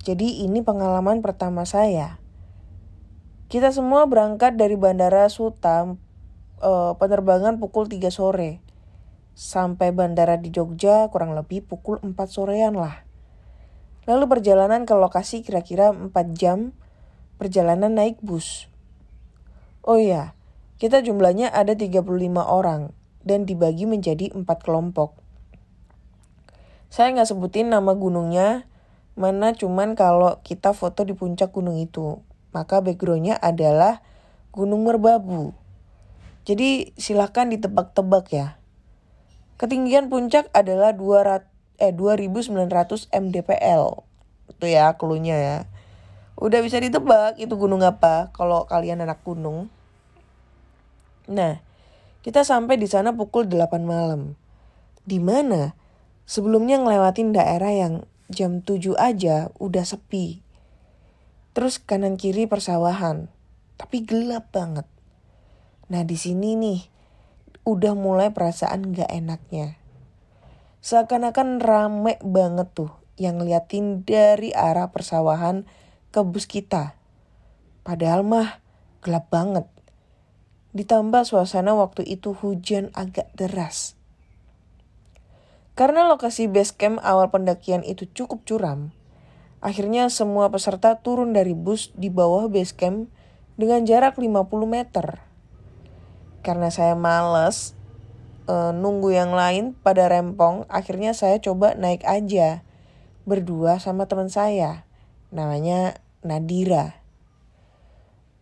[0.00, 2.22] Jadi ini pengalaman pertama saya.
[3.52, 5.84] Kita semua berangkat dari Bandara Suta
[6.62, 8.64] uh, penerbangan pukul 3 sore.
[9.32, 13.04] Sampai bandara di Jogja kurang lebih pukul 4 sorean lah.
[14.08, 16.72] Lalu perjalanan ke lokasi kira-kira 4 jam
[17.36, 18.68] perjalanan naik bus.
[19.82, 20.32] Oh iya,
[20.82, 22.02] kita jumlahnya ada 35
[22.42, 22.90] orang
[23.22, 25.14] dan dibagi menjadi empat kelompok.
[26.90, 28.66] Saya nggak sebutin nama gunungnya,
[29.14, 32.18] mana cuman kalau kita foto di puncak gunung itu.
[32.50, 34.02] Maka backgroundnya adalah
[34.50, 35.54] Gunung Merbabu.
[36.42, 38.58] Jadi silahkan ditebak-tebak ya.
[39.62, 41.46] Ketinggian puncak adalah 200,
[41.78, 44.02] eh, 2900 mdpl.
[44.50, 45.58] Itu ya klunya ya.
[46.34, 49.70] Udah bisa ditebak itu gunung apa kalau kalian anak gunung.
[51.30, 51.62] Nah,
[52.22, 54.38] kita sampai di sana pukul 8 malam.
[55.02, 55.74] Di mana
[56.22, 57.94] sebelumnya ngelewatin daerah yang
[58.30, 60.40] jam 7 aja udah sepi.
[61.52, 63.28] Terus kanan kiri persawahan,
[63.76, 64.88] tapi gelap banget.
[65.92, 66.80] Nah di sini nih
[67.68, 69.76] udah mulai perasaan gak enaknya.
[70.80, 75.68] Seakan-akan rame banget tuh yang ngeliatin dari arah persawahan
[76.08, 76.96] ke bus kita.
[77.84, 78.58] Padahal mah
[79.04, 79.68] gelap banget.
[80.72, 83.96] Ditambah suasana waktu itu hujan agak deras.
[85.72, 88.92] Karena lokasi base camp awal pendakian itu cukup curam,
[89.64, 93.08] akhirnya semua peserta turun dari bus di bawah base camp
[93.56, 95.24] dengan jarak 50 meter.
[96.44, 97.72] Karena saya males
[98.44, 102.64] e, nunggu yang lain pada rempong, akhirnya saya coba naik aja
[103.24, 104.84] berdua sama teman saya,
[105.32, 107.00] namanya Nadira.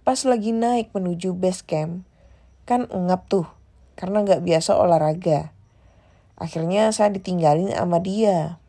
[0.03, 2.10] Pas lagi naik menuju base camp,
[2.71, 3.51] kan engap tuh
[3.99, 5.51] karena nggak biasa olahraga.
[6.39, 8.63] Akhirnya saya ditinggalin sama dia.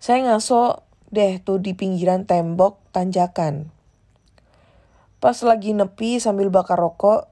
[0.00, 0.80] Saya ngaso
[1.12, 3.68] deh tuh di pinggiran tembok tanjakan.
[5.20, 7.28] Pas lagi nepi sambil bakar rokok,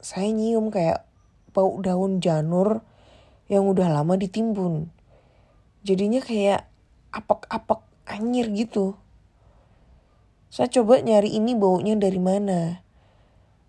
[0.00, 1.04] saya nyium kayak
[1.52, 2.80] bau daun janur
[3.52, 4.88] yang udah lama ditimbun.
[5.84, 6.64] Jadinya kayak
[7.12, 8.96] apek-apek anyir gitu.
[10.50, 12.82] Saya coba nyari ini baunya dari mana.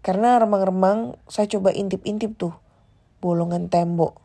[0.01, 2.57] Karena remang-remang saya coba intip-intip tuh
[3.21, 4.17] bolongan tembok.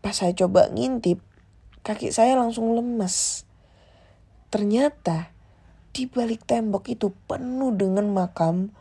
[0.00, 1.20] Pas saya coba ngintip,
[1.84, 3.44] kaki saya langsung lemes.
[4.48, 5.32] Ternyata
[5.92, 8.72] di balik tembok itu penuh dengan makam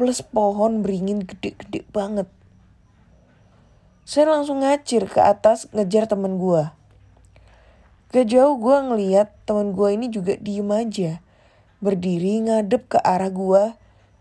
[0.00, 2.28] plus pohon beringin gede-gede banget.
[4.08, 6.72] Saya langsung ngacir ke atas ngejar temen gue.
[8.16, 11.20] Gak jauh gue ngeliat temen gue ini juga diem aja.
[11.84, 13.76] Berdiri ngadep ke arah gue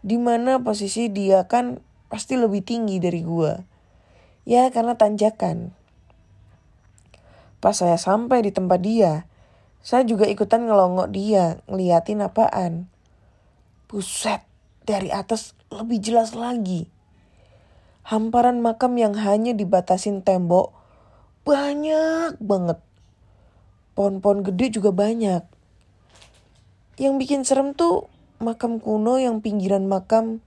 [0.05, 1.81] di mana posisi dia kan
[2.13, 3.57] pasti lebih tinggi dari gua.
[4.45, 5.73] Ya karena tanjakan.
[7.57, 9.25] Pas saya sampai di tempat dia,
[9.81, 12.85] saya juga ikutan ngelongok dia, ngeliatin apaan.
[13.89, 14.45] Buset,
[14.85, 16.85] dari atas lebih jelas lagi.
[18.05, 20.77] Hamparan makam yang hanya dibatasin tembok
[21.41, 22.77] banyak banget.
[23.97, 25.41] Pohon-pohon gede juga banyak.
[27.01, 28.05] Yang bikin serem tuh
[28.39, 30.43] makam kuno yang pinggiran makam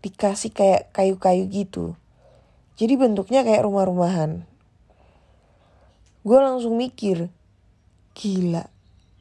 [0.00, 1.98] dikasih kayak kayu-kayu gitu.
[2.76, 4.44] Jadi bentuknya kayak rumah-rumahan.
[6.26, 7.32] Gue langsung mikir,
[8.12, 8.68] gila,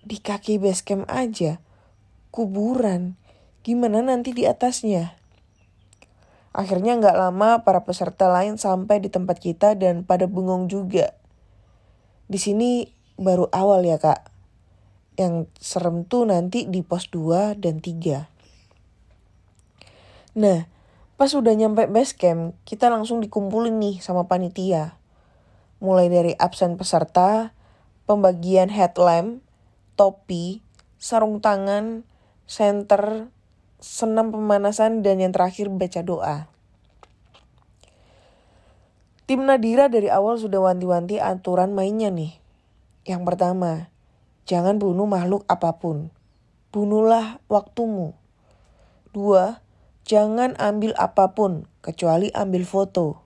[0.03, 1.61] di kaki base camp aja,
[2.33, 3.15] kuburan,
[3.63, 5.15] gimana nanti di atasnya?
[6.55, 11.15] Akhirnya nggak lama para peserta lain sampai di tempat kita dan pada bengong juga.
[12.25, 14.34] Di sini baru awal ya kak
[15.15, 18.27] yang serem tuh nanti di pos 2 dan 3.
[20.35, 20.67] Nah,
[21.15, 24.99] pas udah nyampe base camp, kita langsung dikumpulin nih sama panitia.
[25.79, 27.55] Mulai dari absen peserta,
[28.03, 29.39] pembagian headlamp,
[29.95, 30.59] topi,
[30.99, 32.03] sarung tangan,
[32.45, 33.31] center,
[33.79, 36.37] senam pemanasan, dan yang terakhir baca doa.
[39.25, 42.37] Tim Nadira dari awal sudah wanti-wanti aturan mainnya nih.
[43.09, 43.89] Yang pertama,
[44.45, 46.13] Jangan bunuh makhluk apa pun.
[46.69, 48.13] Bunuhlah waktumu.
[49.09, 49.65] Dua,
[50.05, 53.25] jangan ambil apa pun kecuali ambil foto.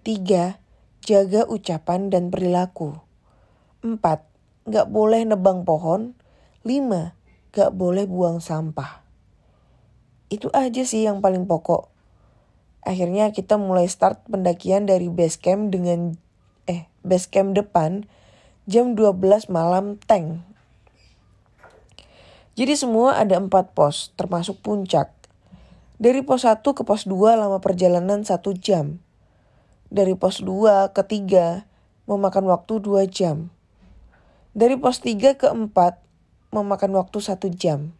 [0.00, 0.56] Tiga,
[1.04, 2.96] jaga ucapan dan perilaku.
[3.84, 4.24] Empat,
[4.64, 6.16] gak boleh nebang pohon.
[6.64, 7.12] Lima,
[7.52, 9.04] gak boleh buang sampah.
[10.32, 11.92] Itu aja sih yang paling pokok.
[12.80, 16.16] Akhirnya kita mulai start pendakian dari base camp dengan
[16.64, 18.08] eh base camp depan
[18.68, 20.44] jam 12 malam tank.
[22.60, 25.08] Jadi semua ada empat pos, termasuk puncak.
[26.00, 29.00] Dari pos 1 ke pos 2 lama perjalanan 1 jam.
[29.88, 31.64] Dari pos 2 ke 3
[32.08, 33.48] memakan waktu 2 jam.
[34.52, 35.72] Dari pos 3 ke 4
[36.52, 37.92] memakan waktu 1 jam.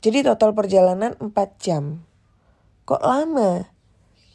[0.00, 2.02] Jadi total perjalanan 4 jam.
[2.88, 3.68] Kok lama?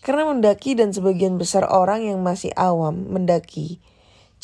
[0.06, 3.82] Karena mendaki dan sebagian besar orang yang masih awam mendaki.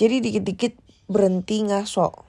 [0.01, 0.73] Jadi dikit-dikit
[1.05, 2.25] berhenti ngaso.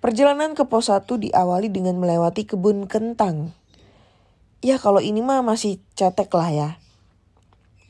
[0.00, 3.52] Perjalanan ke pos 1 diawali dengan melewati kebun kentang.
[4.64, 6.70] Ya kalau ini mah masih cetek lah ya.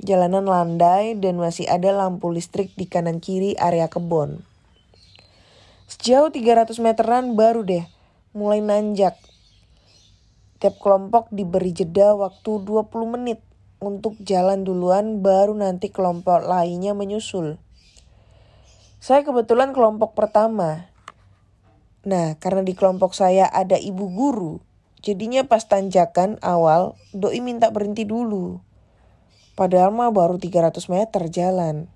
[0.03, 4.43] Jalanan landai dan masih ada lampu listrik di kanan kiri area kebun.
[5.87, 7.87] Sejauh 300 meteran baru deh
[8.35, 9.15] mulai nanjak.
[10.59, 13.39] Tiap kelompok diberi jeda waktu 20 menit
[13.79, 17.63] untuk jalan duluan baru nanti kelompok lainnya menyusul.
[19.05, 20.89] Saya kebetulan kelompok pertama.
[22.09, 24.65] Nah, karena di kelompok saya ada ibu guru,
[25.05, 28.65] jadinya pas tanjakan awal doi minta berhenti dulu.
[29.61, 31.93] Padahal mah baru 300 meter jalan.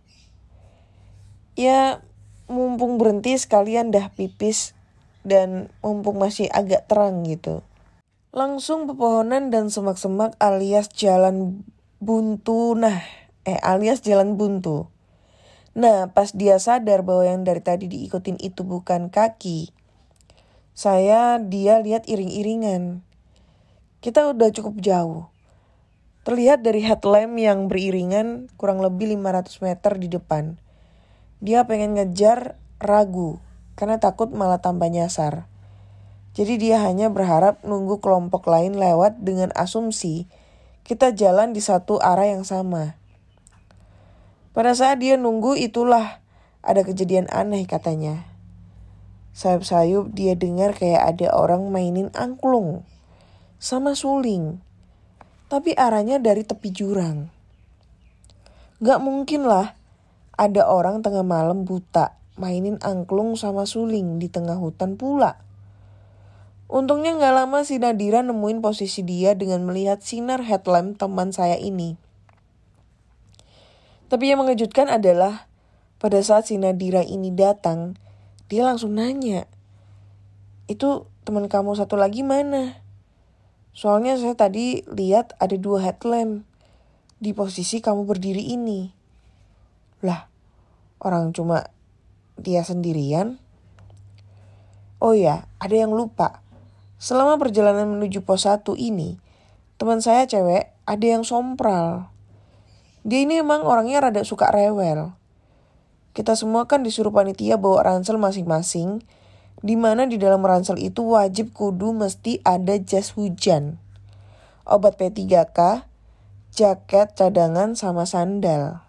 [1.57, 2.05] Ya,
[2.45, 4.77] mumpung berhenti sekalian dah pipis
[5.25, 7.65] dan mumpung masih agak terang gitu.
[8.37, 11.65] Langsung pepohonan dan semak-semak alias jalan
[12.05, 12.77] buntu.
[12.77, 13.01] Nah,
[13.49, 14.93] eh alias jalan buntu.
[15.79, 19.71] Nah, pas dia sadar bahwa yang dari tadi diikutin itu bukan kaki,
[20.75, 23.07] saya dia lihat iring-iringan.
[24.03, 25.31] Kita udah cukup jauh.
[26.27, 30.59] Terlihat dari headlamp yang beriringan kurang lebih 500 meter di depan.
[31.39, 33.39] Dia pengen ngejar ragu
[33.79, 35.47] karena takut malah tambah nyasar.
[36.35, 40.27] Jadi dia hanya berharap nunggu kelompok lain lewat dengan asumsi
[40.83, 42.99] kita jalan di satu arah yang sama.
[44.59, 46.19] Pada saat dia nunggu itulah
[46.67, 48.27] ada kejadian aneh katanya.
[49.31, 52.83] Sayup-sayup dia dengar kayak ada orang mainin angklung
[53.63, 54.59] sama suling
[55.47, 57.31] tapi arahnya dari tepi jurang.
[58.83, 59.79] Gak mungkin lah
[60.35, 65.39] ada orang tengah malam buta mainin angklung sama suling di tengah hutan pula.
[66.67, 72.08] Untungnya gak lama si Nadira nemuin posisi dia dengan melihat sinar headlamp teman saya ini.
[74.09, 75.49] Tapi yang mengejutkan adalah
[76.01, 78.01] pada saat si Nadira ini datang,
[78.49, 79.45] dia langsung nanya,
[80.69, 82.81] itu teman kamu satu lagi mana?
[83.77, 86.45] Soalnya saya tadi lihat ada dua headlamp
[87.21, 88.93] di posisi kamu berdiri ini.
[90.05, 90.29] Lah,
[91.05, 91.69] orang cuma
[92.39, 93.41] dia sendirian.
[94.99, 96.43] Oh ya, ada yang lupa.
[96.99, 99.17] Selama perjalanan menuju pos 1 ini,
[99.79, 102.11] teman saya cewek ada yang sompral.
[103.09, 105.17] Dia ini emang orangnya rada suka rewel.
[106.13, 109.01] Kita semua kan disuruh panitia bawa ransel masing-masing
[109.65, 113.81] di mana di dalam ransel itu wajib kudu mesti ada jas hujan,
[114.69, 115.89] obat P3K,
[116.53, 118.85] jaket cadangan sama sandal.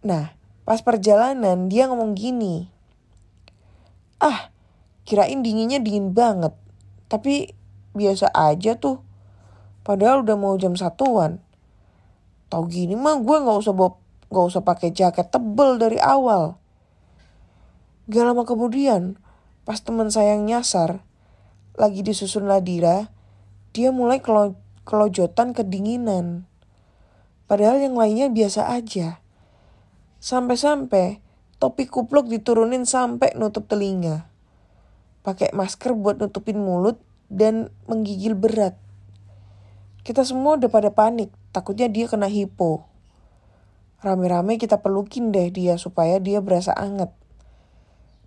[0.00, 0.32] Nah,
[0.64, 2.72] pas perjalanan dia ngomong gini.
[4.16, 4.48] Ah,
[5.04, 6.56] kirain dinginnya dingin banget.
[7.12, 7.52] Tapi
[7.92, 9.04] biasa aja tuh.
[9.84, 11.43] Padahal udah mau jam satuan.
[12.54, 13.98] Tau gini mah gue gak usah bawa,
[14.30, 16.54] gak usah pakai jaket tebel dari awal.
[18.06, 19.18] Gak lama kemudian,
[19.64, 21.00] Pas teman saya yang nyasar,
[21.80, 23.08] lagi disusun Ladira,
[23.72, 26.44] dia mulai kelo kelojotan kedinginan.
[27.48, 29.24] Padahal yang lainnya biasa aja.
[30.20, 31.24] Sampai-sampai
[31.56, 34.28] topi kupluk diturunin sampai nutup telinga.
[35.24, 37.00] Pakai masker buat nutupin mulut
[37.32, 38.76] dan menggigil berat.
[40.04, 42.90] Kita semua udah pada panik, takutnya dia kena hipo.
[44.02, 47.14] Rame-rame kita pelukin deh dia supaya dia berasa anget.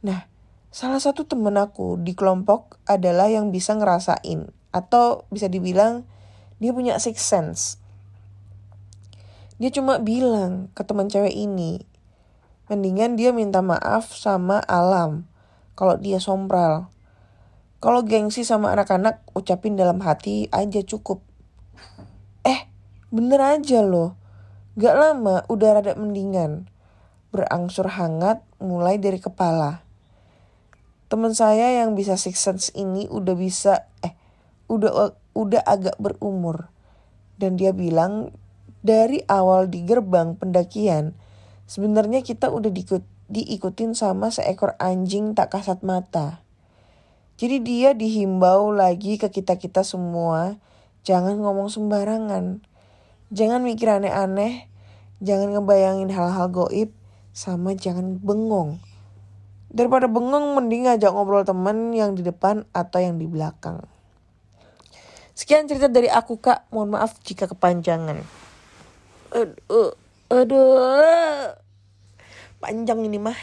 [0.01, 0.25] Nah,
[0.77, 6.05] Salah satu temen aku di kelompok adalah yang bisa ngerasain atau bisa dibilang
[6.61, 7.81] dia punya six sense.
[9.57, 11.81] Dia cuma bilang ke teman cewek ini,
[12.69, 15.25] mendingan dia minta maaf sama alam
[15.73, 16.93] kalau dia sombral.
[17.81, 21.25] Kalau gengsi sama anak-anak ucapin dalam hati aja cukup.
[23.09, 24.15] Bener aja loh.
[24.77, 26.69] Gak lama udah rada mendingan.
[27.33, 29.87] Berangsur hangat mulai dari kepala
[31.07, 34.11] teman saya yang bisa six sense ini udah bisa eh
[34.67, 36.67] udah udah agak berumur
[37.39, 38.35] dan dia bilang
[38.83, 41.15] dari awal di gerbang pendakian
[41.63, 46.43] sebenarnya kita udah diikut, diikutin sama seekor anjing tak kasat mata.
[47.37, 50.57] Jadi dia dihimbau lagi ke kita-kita semua,
[51.05, 52.65] jangan ngomong sembarangan.
[53.27, 54.71] Jangan mikir aneh-aneh,
[55.19, 56.95] jangan ngebayangin hal-hal goib,
[57.35, 58.79] sama jangan bengong.
[59.67, 63.83] Daripada bengong mending ngajak ngobrol temen yang di depan atau yang di belakang.
[65.35, 68.23] Sekian cerita dari aku kak, mohon maaf jika kepanjangan.
[69.35, 69.91] Aduh,
[70.31, 71.51] aduh,
[72.63, 73.37] panjang ini mah.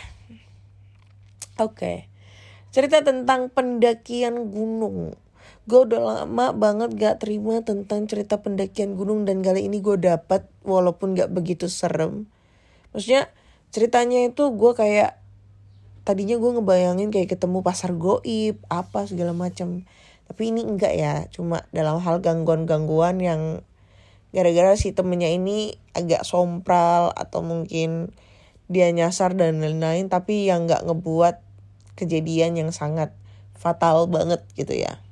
[1.60, 1.96] Oke, okay.
[2.74, 5.14] cerita tentang pendakian gunung.
[5.64, 10.44] Gue udah lama banget gak terima tentang cerita pendakian gunung dan kali ini gue dapat
[10.60, 12.28] walaupun gak begitu serem.
[12.92, 13.32] Maksudnya
[13.72, 15.24] ceritanya itu gue kayak
[16.04, 19.88] tadinya gue ngebayangin kayak ketemu pasar goib apa segala macam
[20.28, 23.64] tapi ini enggak ya cuma dalam hal gangguan-gangguan yang
[24.36, 28.12] gara-gara si temennya ini agak sompral atau mungkin
[28.68, 31.40] dia nyasar dan lain-lain tapi yang nggak ngebuat
[31.96, 33.12] kejadian yang sangat
[33.56, 35.03] fatal banget gitu ya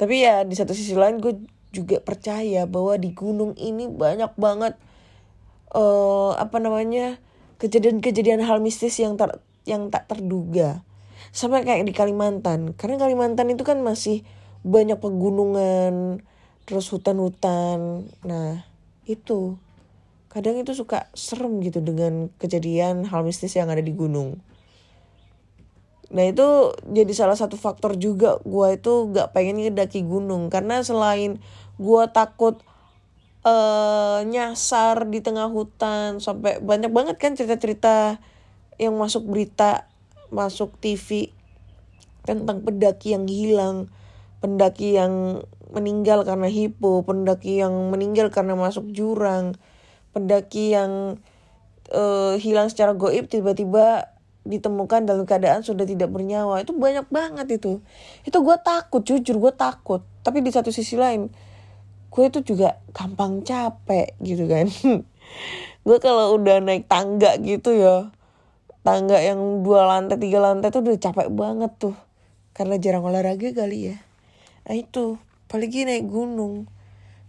[0.00, 1.44] tapi ya di satu sisi lain gue
[1.76, 4.80] juga percaya bahwa di gunung ini banyak banget
[5.76, 7.20] uh, apa namanya
[7.60, 9.28] kejadian-kejadian hal mistis yang ter,
[9.68, 10.80] yang tak terduga.
[11.36, 12.72] Sama kayak di Kalimantan.
[12.80, 14.24] Karena Kalimantan itu kan masih
[14.64, 16.24] banyak pegunungan
[16.64, 18.08] terus hutan-hutan.
[18.24, 18.64] Nah
[19.04, 19.60] itu.
[20.32, 24.40] Kadang itu suka serem gitu dengan kejadian hal mistis yang ada di gunung
[26.10, 30.50] nah itu jadi salah satu faktor juga gue itu gak pengen ngedaki gunung.
[30.50, 31.38] Karena selain
[31.78, 32.58] gue takut
[33.46, 38.18] uh, nyasar di tengah hutan sampai banyak banget kan cerita-cerita
[38.82, 39.86] yang masuk berita
[40.34, 41.30] masuk TV
[42.26, 43.90] tentang pendaki yang hilang
[44.40, 49.54] pendaki yang meninggal karena hipo, pendaki yang meninggal karena masuk jurang,
[50.10, 51.22] pendaki yang
[51.94, 54.10] uh, hilang secara goib tiba-tiba
[54.50, 56.66] ditemukan dalam keadaan sudah tidak bernyawa.
[56.66, 57.78] Itu banyak banget itu.
[58.26, 60.02] Itu gue takut jujur gue takut.
[60.26, 61.30] Tapi di satu sisi lain
[62.10, 64.66] gue itu juga gampang capek gitu kan.
[65.86, 68.10] Gue kalau udah naik tangga gitu ya
[68.82, 71.94] tangga yang dua lantai tiga lantai tuh udah capek banget tuh.
[72.50, 73.96] Karena jarang olahraga kali ya.
[74.66, 75.22] Nah itu.
[75.46, 76.66] Apalagi naik gunung.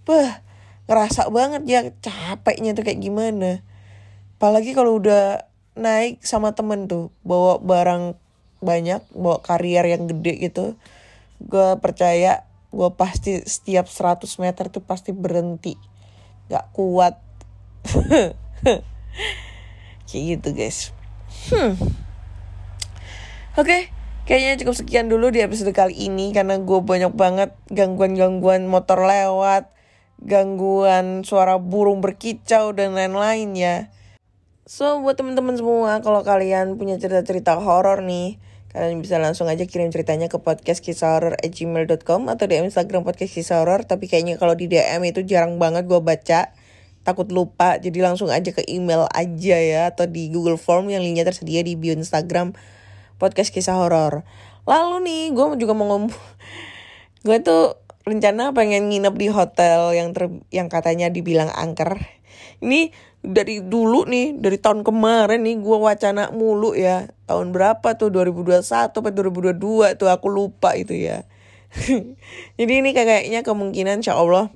[0.05, 0.41] Bah
[0.89, 3.61] ngerasa banget ya capeknya tuh kayak gimana.
[4.41, 8.15] Apalagi kalau udah naik sama temen tuh bawa barang
[8.61, 10.65] banyak bawa karier yang gede gitu.
[11.41, 15.75] Gue percaya gue pasti setiap 100 meter tuh pasti berhenti.
[16.47, 17.19] Gak kuat.
[20.07, 20.93] Kayak gitu guys.
[21.49, 21.75] Hmm.
[23.55, 23.83] Oke okay
[24.31, 29.67] kayaknya cukup sekian dulu di episode kali ini karena gue banyak banget gangguan-gangguan motor lewat,
[30.23, 33.75] gangguan suara burung berkicau dan lain-lain ya.
[34.71, 38.39] So buat teman-teman semua kalau kalian punya cerita-cerita horor nih,
[38.71, 43.35] kalian bisa langsung aja kirim ceritanya ke podcast kisah horror gmail.com atau di Instagram podcast
[43.35, 43.83] kisah horror.
[43.83, 46.55] Tapi kayaknya kalau di DM itu jarang banget gue baca
[47.03, 51.27] takut lupa jadi langsung aja ke email aja ya atau di Google Form yang linknya
[51.27, 52.55] tersedia di bio Instagram
[53.19, 54.23] podcast kisah horor.
[54.63, 56.15] Lalu nih, gue juga mau ngomong,
[57.27, 57.75] gue tuh
[58.11, 61.95] rencana pengen nginep di hotel yang ter, yang katanya dibilang angker.
[62.61, 62.91] Ini
[63.21, 67.09] dari dulu nih, dari tahun kemarin nih gue wacana mulu ya.
[67.25, 71.23] Tahun berapa tuh 2021 atau 2022 tuh aku lupa itu ya.
[72.59, 74.51] Jadi ini kayaknya kemungkinan insya Allah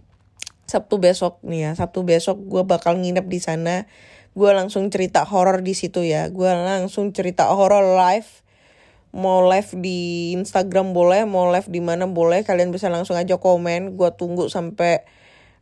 [0.65, 1.71] Sabtu besok nih ya.
[1.77, 3.85] Sabtu besok gue bakal nginep di sana.
[4.35, 6.27] Gue langsung cerita horor di situ ya.
[6.33, 8.44] Gue langsung cerita horor live
[9.15, 12.43] mau live di Instagram boleh, mau live di mana boleh.
[12.43, 13.95] Kalian bisa langsung aja komen.
[13.95, 15.07] Gua tunggu sampai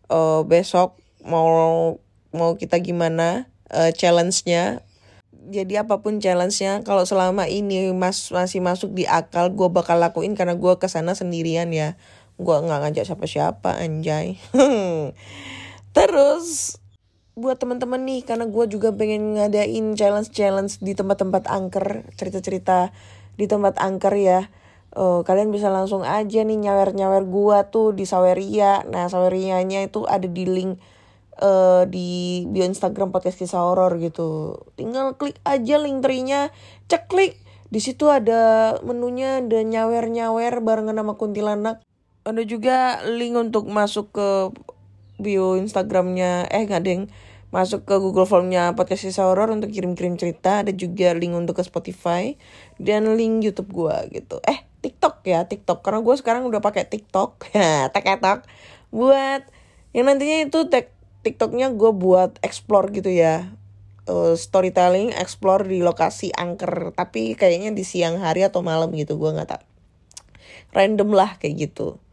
[0.10, 1.96] uh, besok mau
[2.34, 4.82] mau kita gimana uh, challenge-nya.
[5.44, 10.40] Jadi apa pun challenge-nya, kalau selama ini mas masih masuk di akal, gue bakal lakuin
[10.40, 12.00] karena gue ke sana sendirian ya.
[12.40, 14.40] Gue nggak ngajak siapa-siapa, anjay.
[15.96, 16.80] Terus
[17.36, 22.96] buat teman-teman nih, karena gue juga pengen ngadain challenge-challenge di tempat-tempat angker, cerita-cerita
[23.38, 24.40] di tempat angker ya
[24.98, 28.86] uh, kalian bisa langsung aja nih nyawer-nyawer gua tuh di Saweria.
[28.88, 30.78] Nah, Sawerianya itu ada di link
[31.42, 34.62] uh, di bio Instagram podcast kisah horor gitu.
[34.78, 36.54] Tinggal klik aja link trinya,
[36.90, 37.38] cek klik.
[37.74, 41.82] Di situ ada menunya ada nyawer-nyawer barengan sama kuntilanak.
[42.24, 44.30] Ada juga link untuk masuk ke
[45.18, 47.06] bio Instagramnya eh nggak deng
[47.54, 51.64] masuk ke Google Formnya podcast kisah horor untuk kirim-kirim cerita ada juga link untuk ke
[51.64, 52.34] Spotify
[52.82, 54.38] dan link YouTube gue gitu.
[54.46, 55.82] Eh TikTok ya TikTok.
[55.82, 57.50] Karena gue sekarang udah pakai TikTok.
[57.96, 58.40] TikTok
[58.94, 59.42] buat
[59.94, 60.70] yang nantinya itu
[61.24, 63.54] TikToknya gue buat explore gitu ya.
[64.04, 66.92] Uh, storytelling explore di lokasi angker.
[66.94, 69.64] Tapi kayaknya di siang hari atau malam gitu gue nggak tahu.
[70.76, 72.04] Random lah kayak gitu.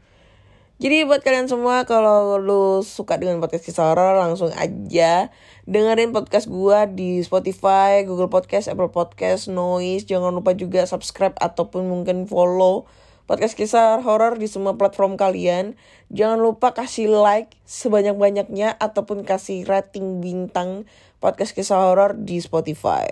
[0.80, 5.28] Jadi buat kalian semua kalau lu suka dengan podcast kisah horor langsung aja
[5.70, 10.02] dengerin podcast gua di Spotify, Google Podcast, Apple Podcast, Noise.
[10.10, 12.90] Jangan lupa juga subscribe ataupun mungkin follow
[13.30, 15.78] podcast kisah horor di semua platform kalian.
[16.10, 20.90] Jangan lupa kasih like sebanyak-banyaknya ataupun kasih rating bintang
[21.22, 23.06] podcast kisah horor di Spotify.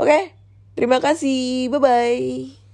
[0.00, 0.32] Oke,
[0.72, 1.68] terima kasih.
[1.68, 2.67] Bye bye.